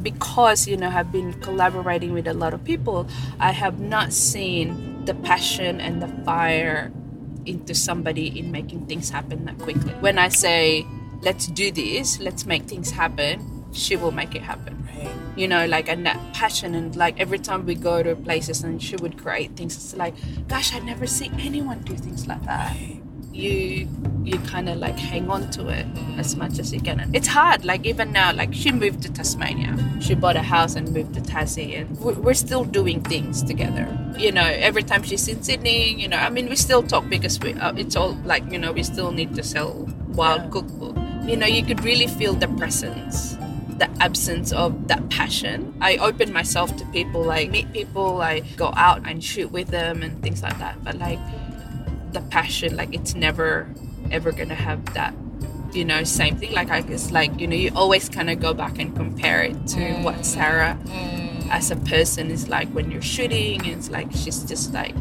Because, 0.00 0.68
you 0.68 0.76
know, 0.76 0.88
I've 0.88 1.10
been 1.10 1.32
collaborating 1.40 2.12
with 2.12 2.28
a 2.28 2.34
lot 2.34 2.54
of 2.54 2.62
people, 2.62 3.08
I 3.40 3.50
have 3.50 3.80
not 3.80 4.12
seen 4.12 5.04
the 5.06 5.14
passion 5.14 5.80
and 5.80 6.00
the 6.00 6.06
fire 6.24 6.92
into 7.46 7.74
somebody 7.74 8.38
in 8.38 8.52
making 8.52 8.86
things 8.86 9.10
happen 9.10 9.44
that 9.46 9.58
quickly. 9.58 9.90
When 9.94 10.20
I 10.20 10.28
say, 10.28 10.86
let's 11.22 11.48
do 11.48 11.72
this, 11.72 12.20
let's 12.20 12.46
make 12.46 12.66
things 12.66 12.92
happen, 12.92 13.64
she 13.72 13.96
will 13.96 14.12
make 14.12 14.36
it 14.36 14.42
happen. 14.42 14.86
Right. 14.86 15.10
You 15.34 15.48
know, 15.48 15.66
like 15.66 15.88
and 15.88 16.06
that 16.06 16.32
passion 16.32 16.76
and 16.76 16.94
like 16.94 17.18
every 17.18 17.40
time 17.40 17.66
we 17.66 17.74
go 17.74 18.04
to 18.04 18.14
places 18.14 18.62
and 18.62 18.80
she 18.80 18.94
would 18.94 19.18
create 19.18 19.56
things, 19.56 19.74
it's 19.74 19.96
like, 19.96 20.14
gosh, 20.46 20.72
I 20.72 20.78
never 20.78 21.08
see 21.08 21.32
anyone 21.40 21.80
do 21.80 21.96
things 21.96 22.28
like 22.28 22.44
that. 22.44 22.76
Right 22.76 23.02
you 23.38 23.88
you 24.24 24.38
kind 24.40 24.68
of 24.68 24.76
like 24.76 24.98
hang 24.98 25.30
on 25.30 25.48
to 25.50 25.68
it 25.68 25.86
as 26.18 26.36
much 26.36 26.58
as 26.58 26.72
you 26.72 26.80
can. 26.80 27.10
It's 27.14 27.28
hard. 27.28 27.64
Like 27.64 27.86
even 27.86 28.12
now, 28.12 28.32
like 28.34 28.52
she 28.52 28.72
moved 28.72 29.02
to 29.02 29.12
Tasmania. 29.12 29.76
She 30.00 30.14
bought 30.14 30.36
a 30.36 30.42
house 30.42 30.74
and 30.74 30.92
moved 30.92 31.14
to 31.14 31.20
Tassie, 31.20 31.80
and 31.80 31.98
we're 32.00 32.34
still 32.34 32.64
doing 32.64 33.02
things 33.02 33.42
together. 33.42 33.86
You 34.18 34.32
know, 34.32 34.44
every 34.44 34.82
time 34.82 35.02
she's 35.02 35.26
in 35.28 35.42
Sydney, 35.42 35.94
you 35.94 36.08
know, 36.08 36.18
I 36.18 36.28
mean, 36.28 36.48
we 36.48 36.56
still 36.56 36.82
talk 36.82 37.08
because 37.08 37.40
we 37.40 37.54
uh, 37.54 37.72
it's 37.76 37.96
all 37.96 38.14
like 38.24 38.44
you 38.50 38.58
know 38.58 38.72
we 38.72 38.82
still 38.82 39.12
need 39.12 39.34
to 39.36 39.42
sell 39.42 39.88
Wild 40.08 40.42
yeah. 40.42 40.50
Cookbook. 40.50 40.96
You 41.24 41.36
know, 41.36 41.46
you 41.46 41.64
could 41.64 41.84
really 41.84 42.06
feel 42.06 42.34
the 42.34 42.48
presence 42.48 43.36
the 43.78 43.88
absence 44.00 44.50
of 44.50 44.88
that 44.88 45.08
passion. 45.08 45.72
I 45.80 45.98
open 45.98 46.32
myself 46.32 46.74
to 46.78 46.84
people, 46.86 47.22
like 47.22 47.50
meet 47.50 47.72
people, 47.72 48.20
I 48.20 48.40
go 48.56 48.72
out 48.76 49.06
and 49.06 49.22
shoot 49.22 49.52
with 49.52 49.68
them 49.68 50.02
and 50.02 50.20
things 50.20 50.42
like 50.42 50.58
that. 50.58 50.82
But 50.82 50.98
like 50.98 51.20
the 52.12 52.20
passion 52.22 52.76
like 52.76 52.94
it's 52.94 53.14
never 53.14 53.68
ever 54.10 54.32
gonna 54.32 54.54
have 54.54 54.84
that 54.94 55.14
you 55.72 55.84
know 55.84 56.02
same 56.02 56.36
thing 56.36 56.52
like 56.52 56.70
i 56.70 56.80
guess 56.80 57.10
like 57.10 57.38
you 57.38 57.46
know 57.46 57.56
you 57.56 57.70
always 57.74 58.08
kind 58.08 58.30
of 58.30 58.40
go 58.40 58.54
back 58.54 58.78
and 58.78 58.94
compare 58.96 59.42
it 59.42 59.66
to 59.66 59.78
mm. 59.78 60.02
what 60.02 60.24
sarah 60.24 60.78
mm. 60.84 61.50
as 61.50 61.70
a 61.70 61.76
person 61.76 62.30
is 62.30 62.48
like 62.48 62.68
when 62.70 62.90
you're 62.90 63.02
shooting 63.02 63.64
it's 63.66 63.90
like 63.90 64.10
she's 64.12 64.42
just 64.44 64.72
like 64.72 64.94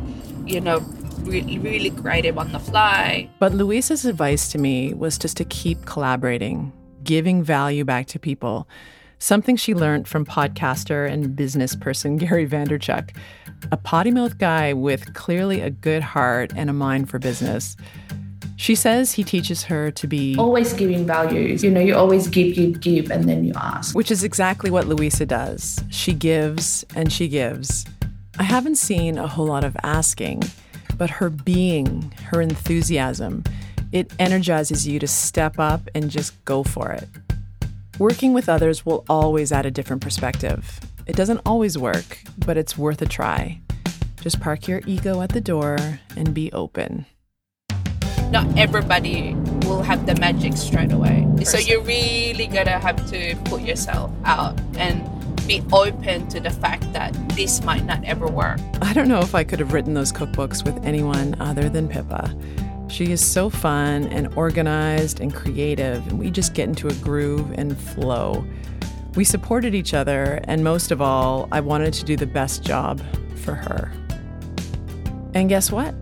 you 0.46 0.60
know 0.60 0.80
really 1.22 1.58
really 1.60 1.90
creative 1.90 2.38
on 2.38 2.52
the 2.52 2.60
fly 2.60 3.30
but 3.40 3.54
luisa's 3.54 4.06
advice 4.06 4.52
to 4.52 4.58
me 4.58 4.94
was 4.94 5.18
just 5.18 5.38
to 5.38 5.46
keep 5.46 5.86
collaborating 5.86 6.72
giving 7.04 7.42
value 7.42 7.86
back 7.86 8.06
to 8.06 8.20
people 8.20 8.68
something 9.20 9.56
she 9.56 9.74
learned 9.74 10.08
from 10.08 10.26
podcaster 10.26 11.10
and 11.10 11.36
business 11.36 11.76
person 11.76 12.18
Gary 12.18 12.48
Vaynerchuk, 12.48 13.16
a 13.72 13.78
potty 13.78 14.12
mouth 14.12 14.38
guy 14.38 14.74
with 14.74 15.14
clearly 15.14 15.62
a 15.62 15.70
good 15.70 16.04
heart 16.04 16.52
and 16.56 16.70
a 16.70 16.74
mind 16.74 17.10
for 17.10 17.20
business. 17.20 17.76
She 18.56 18.74
says 18.74 19.14
he 19.14 19.24
teaches 19.24 19.64
her 19.66 19.92
to 19.92 20.08
be 20.08 20.36
always 20.38 20.74
giving 20.74 21.06
values. 21.06 21.64
You 21.64 21.70
know, 21.70 21.80
you 21.80 21.96
always 21.96 22.28
give, 22.28 22.56
give, 22.56 22.82
give, 22.82 23.12
and 23.12 23.30
then 23.30 23.44
you 23.44 23.54
ask. 23.56 23.96
Which 23.96 24.10
is 24.10 24.24
exactly 24.24 24.72
what 24.72 24.88
Luisa 24.88 25.28
does. 25.28 25.80
She 25.92 26.14
gives 26.14 26.84
and 26.96 27.14
she 27.14 27.28
gives. 27.28 27.86
I 28.40 28.44
haven't 28.44 28.76
seen 28.76 29.18
a 29.18 29.28
whole 29.28 29.46
lot 29.46 29.64
of 29.64 29.78
asking, 29.84 30.44
but 30.98 31.10
her 31.10 31.30
being, 31.30 32.12
her 32.32 32.42
enthusiasm, 32.42 33.44
it 33.92 34.12
energizes 34.18 34.88
you 34.88 35.00
to 35.00 35.08
step 35.08 35.60
up 35.60 35.88
and 35.94 36.10
just 36.10 36.44
go 36.46 36.64
for 36.64 36.92
it. 36.92 37.08
Working 38.00 38.34
with 38.34 38.48
others 38.48 38.86
will 38.86 39.04
always 39.10 39.52
add 39.52 39.66
a 39.66 39.72
different 39.72 40.04
perspective. 40.04 40.80
It 41.08 41.16
doesn't 41.16 41.42
always 41.48 41.80
work, 41.80 42.20
but 42.46 42.56
it's 42.56 42.78
worth 42.78 43.02
a 43.02 43.08
try. 43.08 43.60
Just 44.22 44.40
park 44.40 44.68
your 44.68 44.82
ego 44.86 45.22
at 45.22 45.30
the 45.30 45.42
door 45.42 45.78
and 46.16 46.32
be 46.32 46.52
open. 46.52 47.08
Not 48.30 48.56
everybody 48.56 49.34
will 49.66 49.82
have 49.82 50.06
the 50.06 50.16
magic 50.18 50.58
straight 50.58 50.92
away. 50.92 51.28
So 51.44 51.58
you're 51.58 51.82
really 51.82 52.46
gotta 52.46 52.78
have 52.78 53.10
to 53.10 53.36
put 53.46 53.62
yourself 53.62 54.12
out 54.26 54.60
and 54.78 55.04
be 55.48 55.64
open 55.74 56.28
to 56.28 56.40
the 56.40 56.52
fact 56.52 56.94
that 56.94 57.14
this 57.30 57.64
might 57.64 57.86
not 57.86 58.04
ever 58.04 58.28
work. 58.28 58.60
I 58.80 58.94
don't 58.94 59.08
know 59.08 59.22
if 59.22 59.34
I 59.34 59.44
could 59.44 59.60
have 59.60 59.74
written 59.74 59.96
those 59.96 60.14
cookbooks 60.14 60.64
with 60.64 60.86
anyone 60.86 61.36
other 61.40 61.68
than 61.68 61.88
Pippa. 61.88 62.36
She 62.90 63.12
is 63.12 63.24
so 63.26 63.50
fun 63.50 64.08
and 64.08 64.34
organized 64.36 65.20
and 65.20 65.34
creative, 65.34 66.08
and 66.08 66.18
we 66.18 66.32
just 66.32 66.54
get 66.54 66.70
into 66.70 66.88
a 66.88 66.94
groove 66.96 67.52
and 67.58 67.78
flow. 67.78 68.46
We 69.16 69.24
supported 69.24 69.76
each 69.76 69.94
other, 69.94 70.40
and 70.46 70.64
most 70.64 70.92
of 70.92 71.02
all, 71.02 71.50
I 71.52 71.60
wanted 71.60 71.94
to 71.96 72.06
do 72.06 72.16
the 72.16 72.26
best 72.26 72.64
job 72.64 73.02
for 73.36 73.56
her. 73.56 73.92
And 75.34 75.50
guess 75.50 75.72
what? 75.72 75.94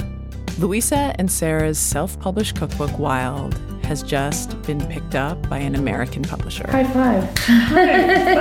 Luisa 0.59 1.15
and 1.17 1.29
Sarah's 1.29 1.79
self 1.79 2.19
published 2.19 2.55
cookbook, 2.55 2.97
Wild, 2.99 3.57
has 3.83 4.03
just 4.03 4.61
been 4.63 4.85
picked 4.87 5.15
up 5.15 5.49
by 5.49 5.57
an 5.57 5.75
American 5.75 6.23
publisher. 6.23 6.69
High 6.69 6.83
five. 6.83 7.37
High 7.39 8.35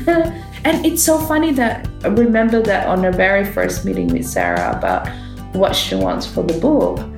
five. 0.00 0.08
and 0.64 0.86
it's 0.86 1.02
so 1.02 1.18
funny 1.18 1.52
that 1.52 1.88
I 2.04 2.08
remember 2.08 2.62
that 2.62 2.86
on 2.86 3.04
our 3.04 3.12
very 3.12 3.44
first 3.44 3.84
meeting 3.84 4.06
with 4.08 4.26
Sarah 4.26 4.76
about 4.76 5.08
what 5.54 5.74
she 5.74 5.96
wants 5.96 6.26
for 6.26 6.44
the 6.44 6.58
book 6.60 7.09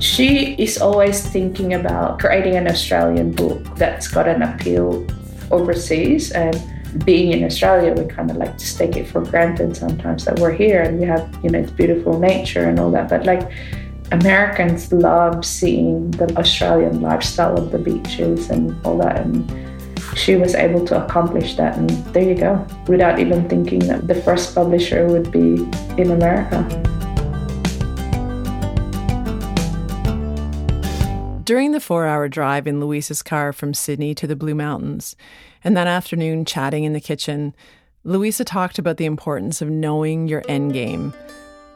she 0.00 0.54
is 0.54 0.78
always 0.78 1.26
thinking 1.26 1.74
about 1.74 2.18
creating 2.18 2.56
an 2.56 2.68
Australian 2.68 3.32
book 3.32 3.62
that's 3.76 4.08
got 4.08 4.28
an 4.28 4.42
appeal 4.42 5.06
overseas. 5.50 6.32
And 6.32 6.60
being 7.04 7.32
in 7.32 7.44
Australia, 7.44 7.92
we 7.92 8.06
kind 8.06 8.30
of 8.30 8.36
like 8.36 8.58
just 8.58 8.78
take 8.78 8.96
it 8.96 9.06
for 9.06 9.22
granted 9.22 9.76
sometimes 9.76 10.24
that 10.24 10.38
we're 10.38 10.52
here 10.52 10.82
and 10.82 10.98
we 11.00 11.06
have, 11.06 11.28
you 11.42 11.50
know, 11.50 11.58
it's 11.58 11.70
beautiful 11.70 12.18
nature 12.18 12.68
and 12.68 12.78
all 12.78 12.90
that. 12.90 13.08
But 13.08 13.24
like, 13.24 13.50
Americans 14.12 14.92
love 14.92 15.44
seeing 15.44 16.10
the 16.12 16.32
Australian 16.38 17.00
lifestyle 17.00 17.58
of 17.58 17.72
the 17.72 17.78
beaches 17.78 18.50
and 18.50 18.74
all 18.86 18.98
that. 18.98 19.18
And 19.18 19.50
she 20.14 20.36
was 20.36 20.54
able 20.54 20.86
to 20.86 21.04
accomplish 21.04 21.56
that. 21.56 21.76
And 21.76 21.90
there 22.14 22.22
you 22.22 22.36
go, 22.36 22.64
without 22.86 23.18
even 23.18 23.48
thinking 23.48 23.80
that 23.80 24.06
the 24.06 24.14
first 24.14 24.54
publisher 24.54 25.06
would 25.06 25.32
be 25.32 25.64
in 26.00 26.12
America. 26.12 26.64
During 31.46 31.70
the 31.70 31.78
four 31.78 32.06
hour 32.06 32.28
drive 32.28 32.66
in 32.66 32.80
Luisa's 32.80 33.22
car 33.22 33.52
from 33.52 33.72
Sydney 33.72 34.16
to 34.16 34.26
the 34.26 34.34
Blue 34.34 34.56
Mountains, 34.56 35.14
and 35.62 35.76
that 35.76 35.86
afternoon 35.86 36.44
chatting 36.44 36.82
in 36.82 36.92
the 36.92 37.00
kitchen, 37.00 37.54
Luisa 38.02 38.44
talked 38.44 38.80
about 38.80 38.96
the 38.96 39.04
importance 39.04 39.62
of 39.62 39.70
knowing 39.70 40.26
your 40.26 40.42
end 40.48 40.72
game. 40.72 41.14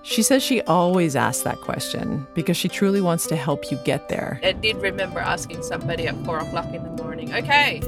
She 0.02 0.24
says 0.24 0.42
she 0.42 0.60
always 0.62 1.14
asks 1.14 1.44
that 1.44 1.60
question 1.60 2.26
because 2.34 2.56
she 2.56 2.66
truly 2.66 3.00
wants 3.00 3.28
to 3.28 3.36
help 3.36 3.70
you 3.70 3.78
get 3.84 4.08
there. 4.08 4.40
I 4.42 4.52
did 4.52 4.74
remember 4.78 5.20
asking 5.20 5.62
somebody 5.62 6.08
at 6.08 6.16
four 6.24 6.38
o'clock 6.38 6.74
in 6.74 6.82
the 6.82 7.02
morning, 7.04 7.32
okay, 7.32 7.80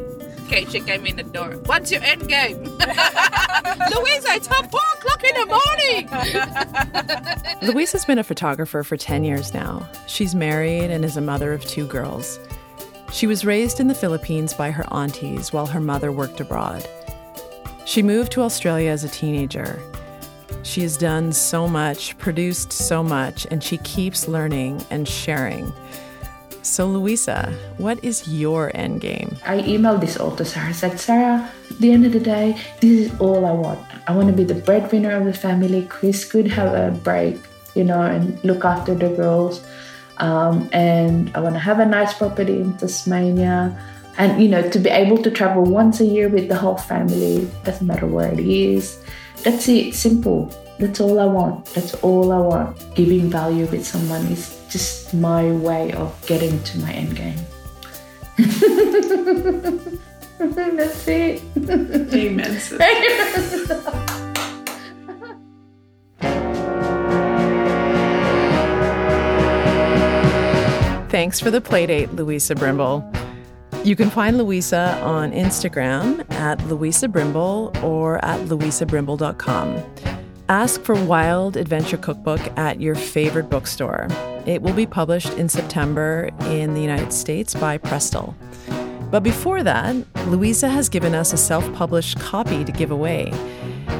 Okay, 0.52 0.66
she 0.66 0.80
came 0.80 1.06
in 1.06 1.16
the 1.16 1.22
door. 1.22 1.52
What's 1.64 1.90
your 1.90 2.02
end 2.02 2.28
game? 2.28 2.62
Luisa, 2.64 2.76
it's 4.34 4.46
four 4.48 4.60
o'clock 4.66 5.24
in 5.24 5.34
the 5.34 5.46
morning. 7.62 7.72
Luisa's 7.74 8.04
been 8.04 8.18
a 8.18 8.22
photographer 8.22 8.82
for 8.82 8.98
10 8.98 9.24
years 9.24 9.54
now. 9.54 9.88
She's 10.06 10.34
married 10.34 10.90
and 10.90 11.06
is 11.06 11.16
a 11.16 11.22
mother 11.22 11.54
of 11.54 11.64
two 11.64 11.86
girls. 11.86 12.38
She 13.12 13.26
was 13.26 13.46
raised 13.46 13.80
in 13.80 13.88
the 13.88 13.94
Philippines 13.94 14.52
by 14.52 14.72
her 14.72 14.84
aunties 14.92 15.54
while 15.54 15.64
her 15.64 15.80
mother 15.80 16.12
worked 16.12 16.38
abroad. 16.38 16.86
She 17.86 18.02
moved 18.02 18.32
to 18.32 18.42
Australia 18.42 18.90
as 18.90 19.04
a 19.04 19.08
teenager. 19.08 19.80
She 20.64 20.82
has 20.82 20.98
done 20.98 21.32
so 21.32 21.66
much, 21.66 22.18
produced 22.18 22.74
so 22.74 23.02
much, 23.02 23.46
and 23.50 23.64
she 23.64 23.78
keeps 23.78 24.28
learning 24.28 24.84
and 24.90 25.08
sharing. 25.08 25.72
So, 26.62 26.86
Luisa, 26.86 27.52
what 27.76 27.98
is 28.04 28.28
your 28.28 28.70
end 28.74 29.00
game? 29.00 29.36
I 29.44 29.58
emailed 29.62 30.00
this 30.00 30.16
all 30.16 30.34
to 30.36 30.44
Sarah. 30.44 30.68
I 30.68 30.72
said, 30.72 30.98
Sarah, 31.00 31.50
at 31.68 31.78
the 31.78 31.90
end 31.90 32.06
of 32.06 32.12
the 32.12 32.20
day, 32.20 32.56
this 32.80 33.10
is 33.10 33.20
all 33.20 33.44
I 33.44 33.50
want. 33.50 33.80
I 34.06 34.14
want 34.14 34.28
to 34.28 34.32
be 34.32 34.44
the 34.44 34.54
breadwinner 34.54 35.10
of 35.10 35.24
the 35.24 35.34
family. 35.34 35.84
Chris 35.86 36.24
could 36.24 36.46
have 36.46 36.72
a 36.72 36.96
break, 36.98 37.36
you 37.74 37.82
know, 37.82 38.00
and 38.00 38.42
look 38.44 38.64
after 38.64 38.94
the 38.94 39.08
girls. 39.10 39.60
Um, 40.18 40.70
and 40.72 41.34
I 41.34 41.40
want 41.40 41.56
to 41.56 41.58
have 41.58 41.80
a 41.80 41.86
nice 41.86 42.14
property 42.14 42.60
in 42.60 42.76
Tasmania. 42.76 43.76
And, 44.16 44.40
you 44.40 44.48
know, 44.48 44.62
to 44.70 44.78
be 44.78 44.90
able 44.90 45.18
to 45.18 45.30
travel 45.32 45.64
once 45.64 45.98
a 45.98 46.04
year 46.04 46.28
with 46.28 46.48
the 46.48 46.56
whole 46.56 46.78
family, 46.78 47.50
doesn't 47.64 47.86
matter 47.86 48.06
where 48.06 48.32
it 48.32 48.38
is. 48.38 49.02
That's 49.42 49.68
it, 49.68 49.94
simple. 49.94 50.54
That's 50.82 50.98
all 50.98 51.20
I 51.20 51.26
want. 51.26 51.66
That's 51.66 51.94
all 52.02 52.32
I 52.32 52.38
want. 52.38 52.94
Giving 52.96 53.30
value 53.30 53.66
with 53.66 53.86
someone 53.86 54.26
is 54.26 54.60
just 54.68 55.14
my 55.14 55.48
way 55.52 55.92
of 55.92 56.12
getting 56.26 56.60
to 56.64 56.78
my 56.80 56.92
end 56.92 57.14
game. 57.14 57.38
That's 60.38 61.06
it. 61.06 61.40
Amen. 61.56 62.58
sis. 62.58 62.78
Thanks 71.10 71.38
for 71.38 71.52
the 71.52 71.60
playdate, 71.60 72.12
Luisa 72.16 72.56
Brimble. 72.56 73.04
You 73.84 73.94
can 73.94 74.10
find 74.10 74.36
Luisa 74.36 74.98
on 75.00 75.30
Instagram 75.30 76.28
at 76.32 76.60
Luisa 76.66 77.06
Brimble 77.06 77.80
or 77.84 78.24
at 78.24 78.40
luisabrimble.com. 78.48 80.21
Ask 80.52 80.82
for 80.82 81.02
Wild 81.06 81.56
Adventure 81.56 81.96
Cookbook 81.96 82.38
at 82.58 82.78
your 82.78 82.94
favorite 82.94 83.48
bookstore. 83.48 84.06
It 84.44 84.60
will 84.60 84.74
be 84.74 84.84
published 84.84 85.32
in 85.38 85.48
September 85.48 86.28
in 86.42 86.74
the 86.74 86.80
United 86.82 87.10
States 87.14 87.54
by 87.54 87.78
Prestel. 87.78 88.34
But 89.10 89.22
before 89.22 89.62
that, 89.62 89.96
Luisa 90.26 90.68
has 90.68 90.90
given 90.90 91.14
us 91.14 91.32
a 91.32 91.38
self 91.38 91.72
published 91.72 92.20
copy 92.20 92.66
to 92.66 92.70
give 92.70 92.90
away. 92.90 93.32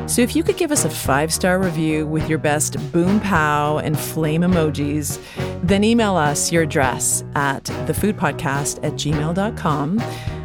So 0.07 0.21
if 0.21 0.37
you 0.37 0.43
could 0.43 0.59
give 0.59 0.71
us 0.71 0.85
a 0.85 0.91
five 0.91 1.33
star 1.33 1.59
review 1.59 2.07
with 2.07 2.29
your 2.29 2.39
best 2.39 2.77
boom 2.93 3.19
pow 3.21 3.79
and 3.79 3.99
flame 3.99 4.43
emojis, 4.43 5.19
then 5.63 5.83
email 5.83 6.17
us 6.17 6.53
your 6.53 6.65
address 6.65 7.25
at 7.35 7.65
thefoodpodcast 7.65 8.85
at 8.85 8.93
gmail.com. 8.93 10.03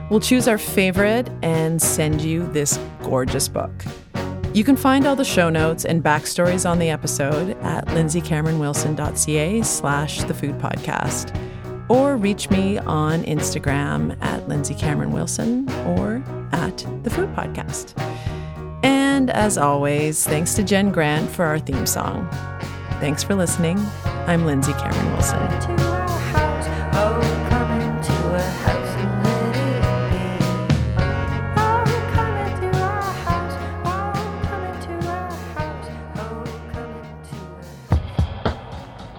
We'll 0.09 0.21
choose 0.21 0.47
our 0.47 0.57
favorite 0.57 1.29
and 1.41 1.81
send 1.81 2.21
you 2.21 2.49
this 2.53 2.79
gorgeous 3.03 3.49
book. 3.49 3.83
You 4.57 4.63
can 4.63 4.75
find 4.75 5.05
all 5.05 5.15
the 5.15 5.23
show 5.23 5.51
notes 5.51 5.85
and 5.85 6.03
backstories 6.03 6.67
on 6.67 6.79
the 6.79 6.89
episode 6.89 7.55
at 7.61 7.85
lindsaycameronwilson.ca 7.89 9.61
slash 9.61 10.23
the 10.23 10.33
food 10.33 10.57
podcast. 10.57 11.39
Or 11.89 12.17
reach 12.17 12.49
me 12.49 12.79
on 12.79 13.21
Instagram 13.25 14.19
at 14.19 14.47
Lindsay 14.49 14.73
Cameron 14.73 15.11
Wilson 15.11 15.69
or 15.85 16.23
at 16.53 16.79
the 17.03 17.11
food 17.11 17.29
podcast. 17.35 17.93
And 18.83 19.29
as 19.29 19.59
always, 19.59 20.25
thanks 20.25 20.55
to 20.55 20.63
Jen 20.63 20.91
Grant 20.91 21.29
for 21.29 21.45
our 21.45 21.59
theme 21.59 21.85
song. 21.85 22.27
Thanks 22.99 23.21
for 23.23 23.35
listening. 23.35 23.77
I'm 24.25 24.47
Lindsay 24.47 24.73
Cameron 24.73 25.13
Wilson. 25.13 25.96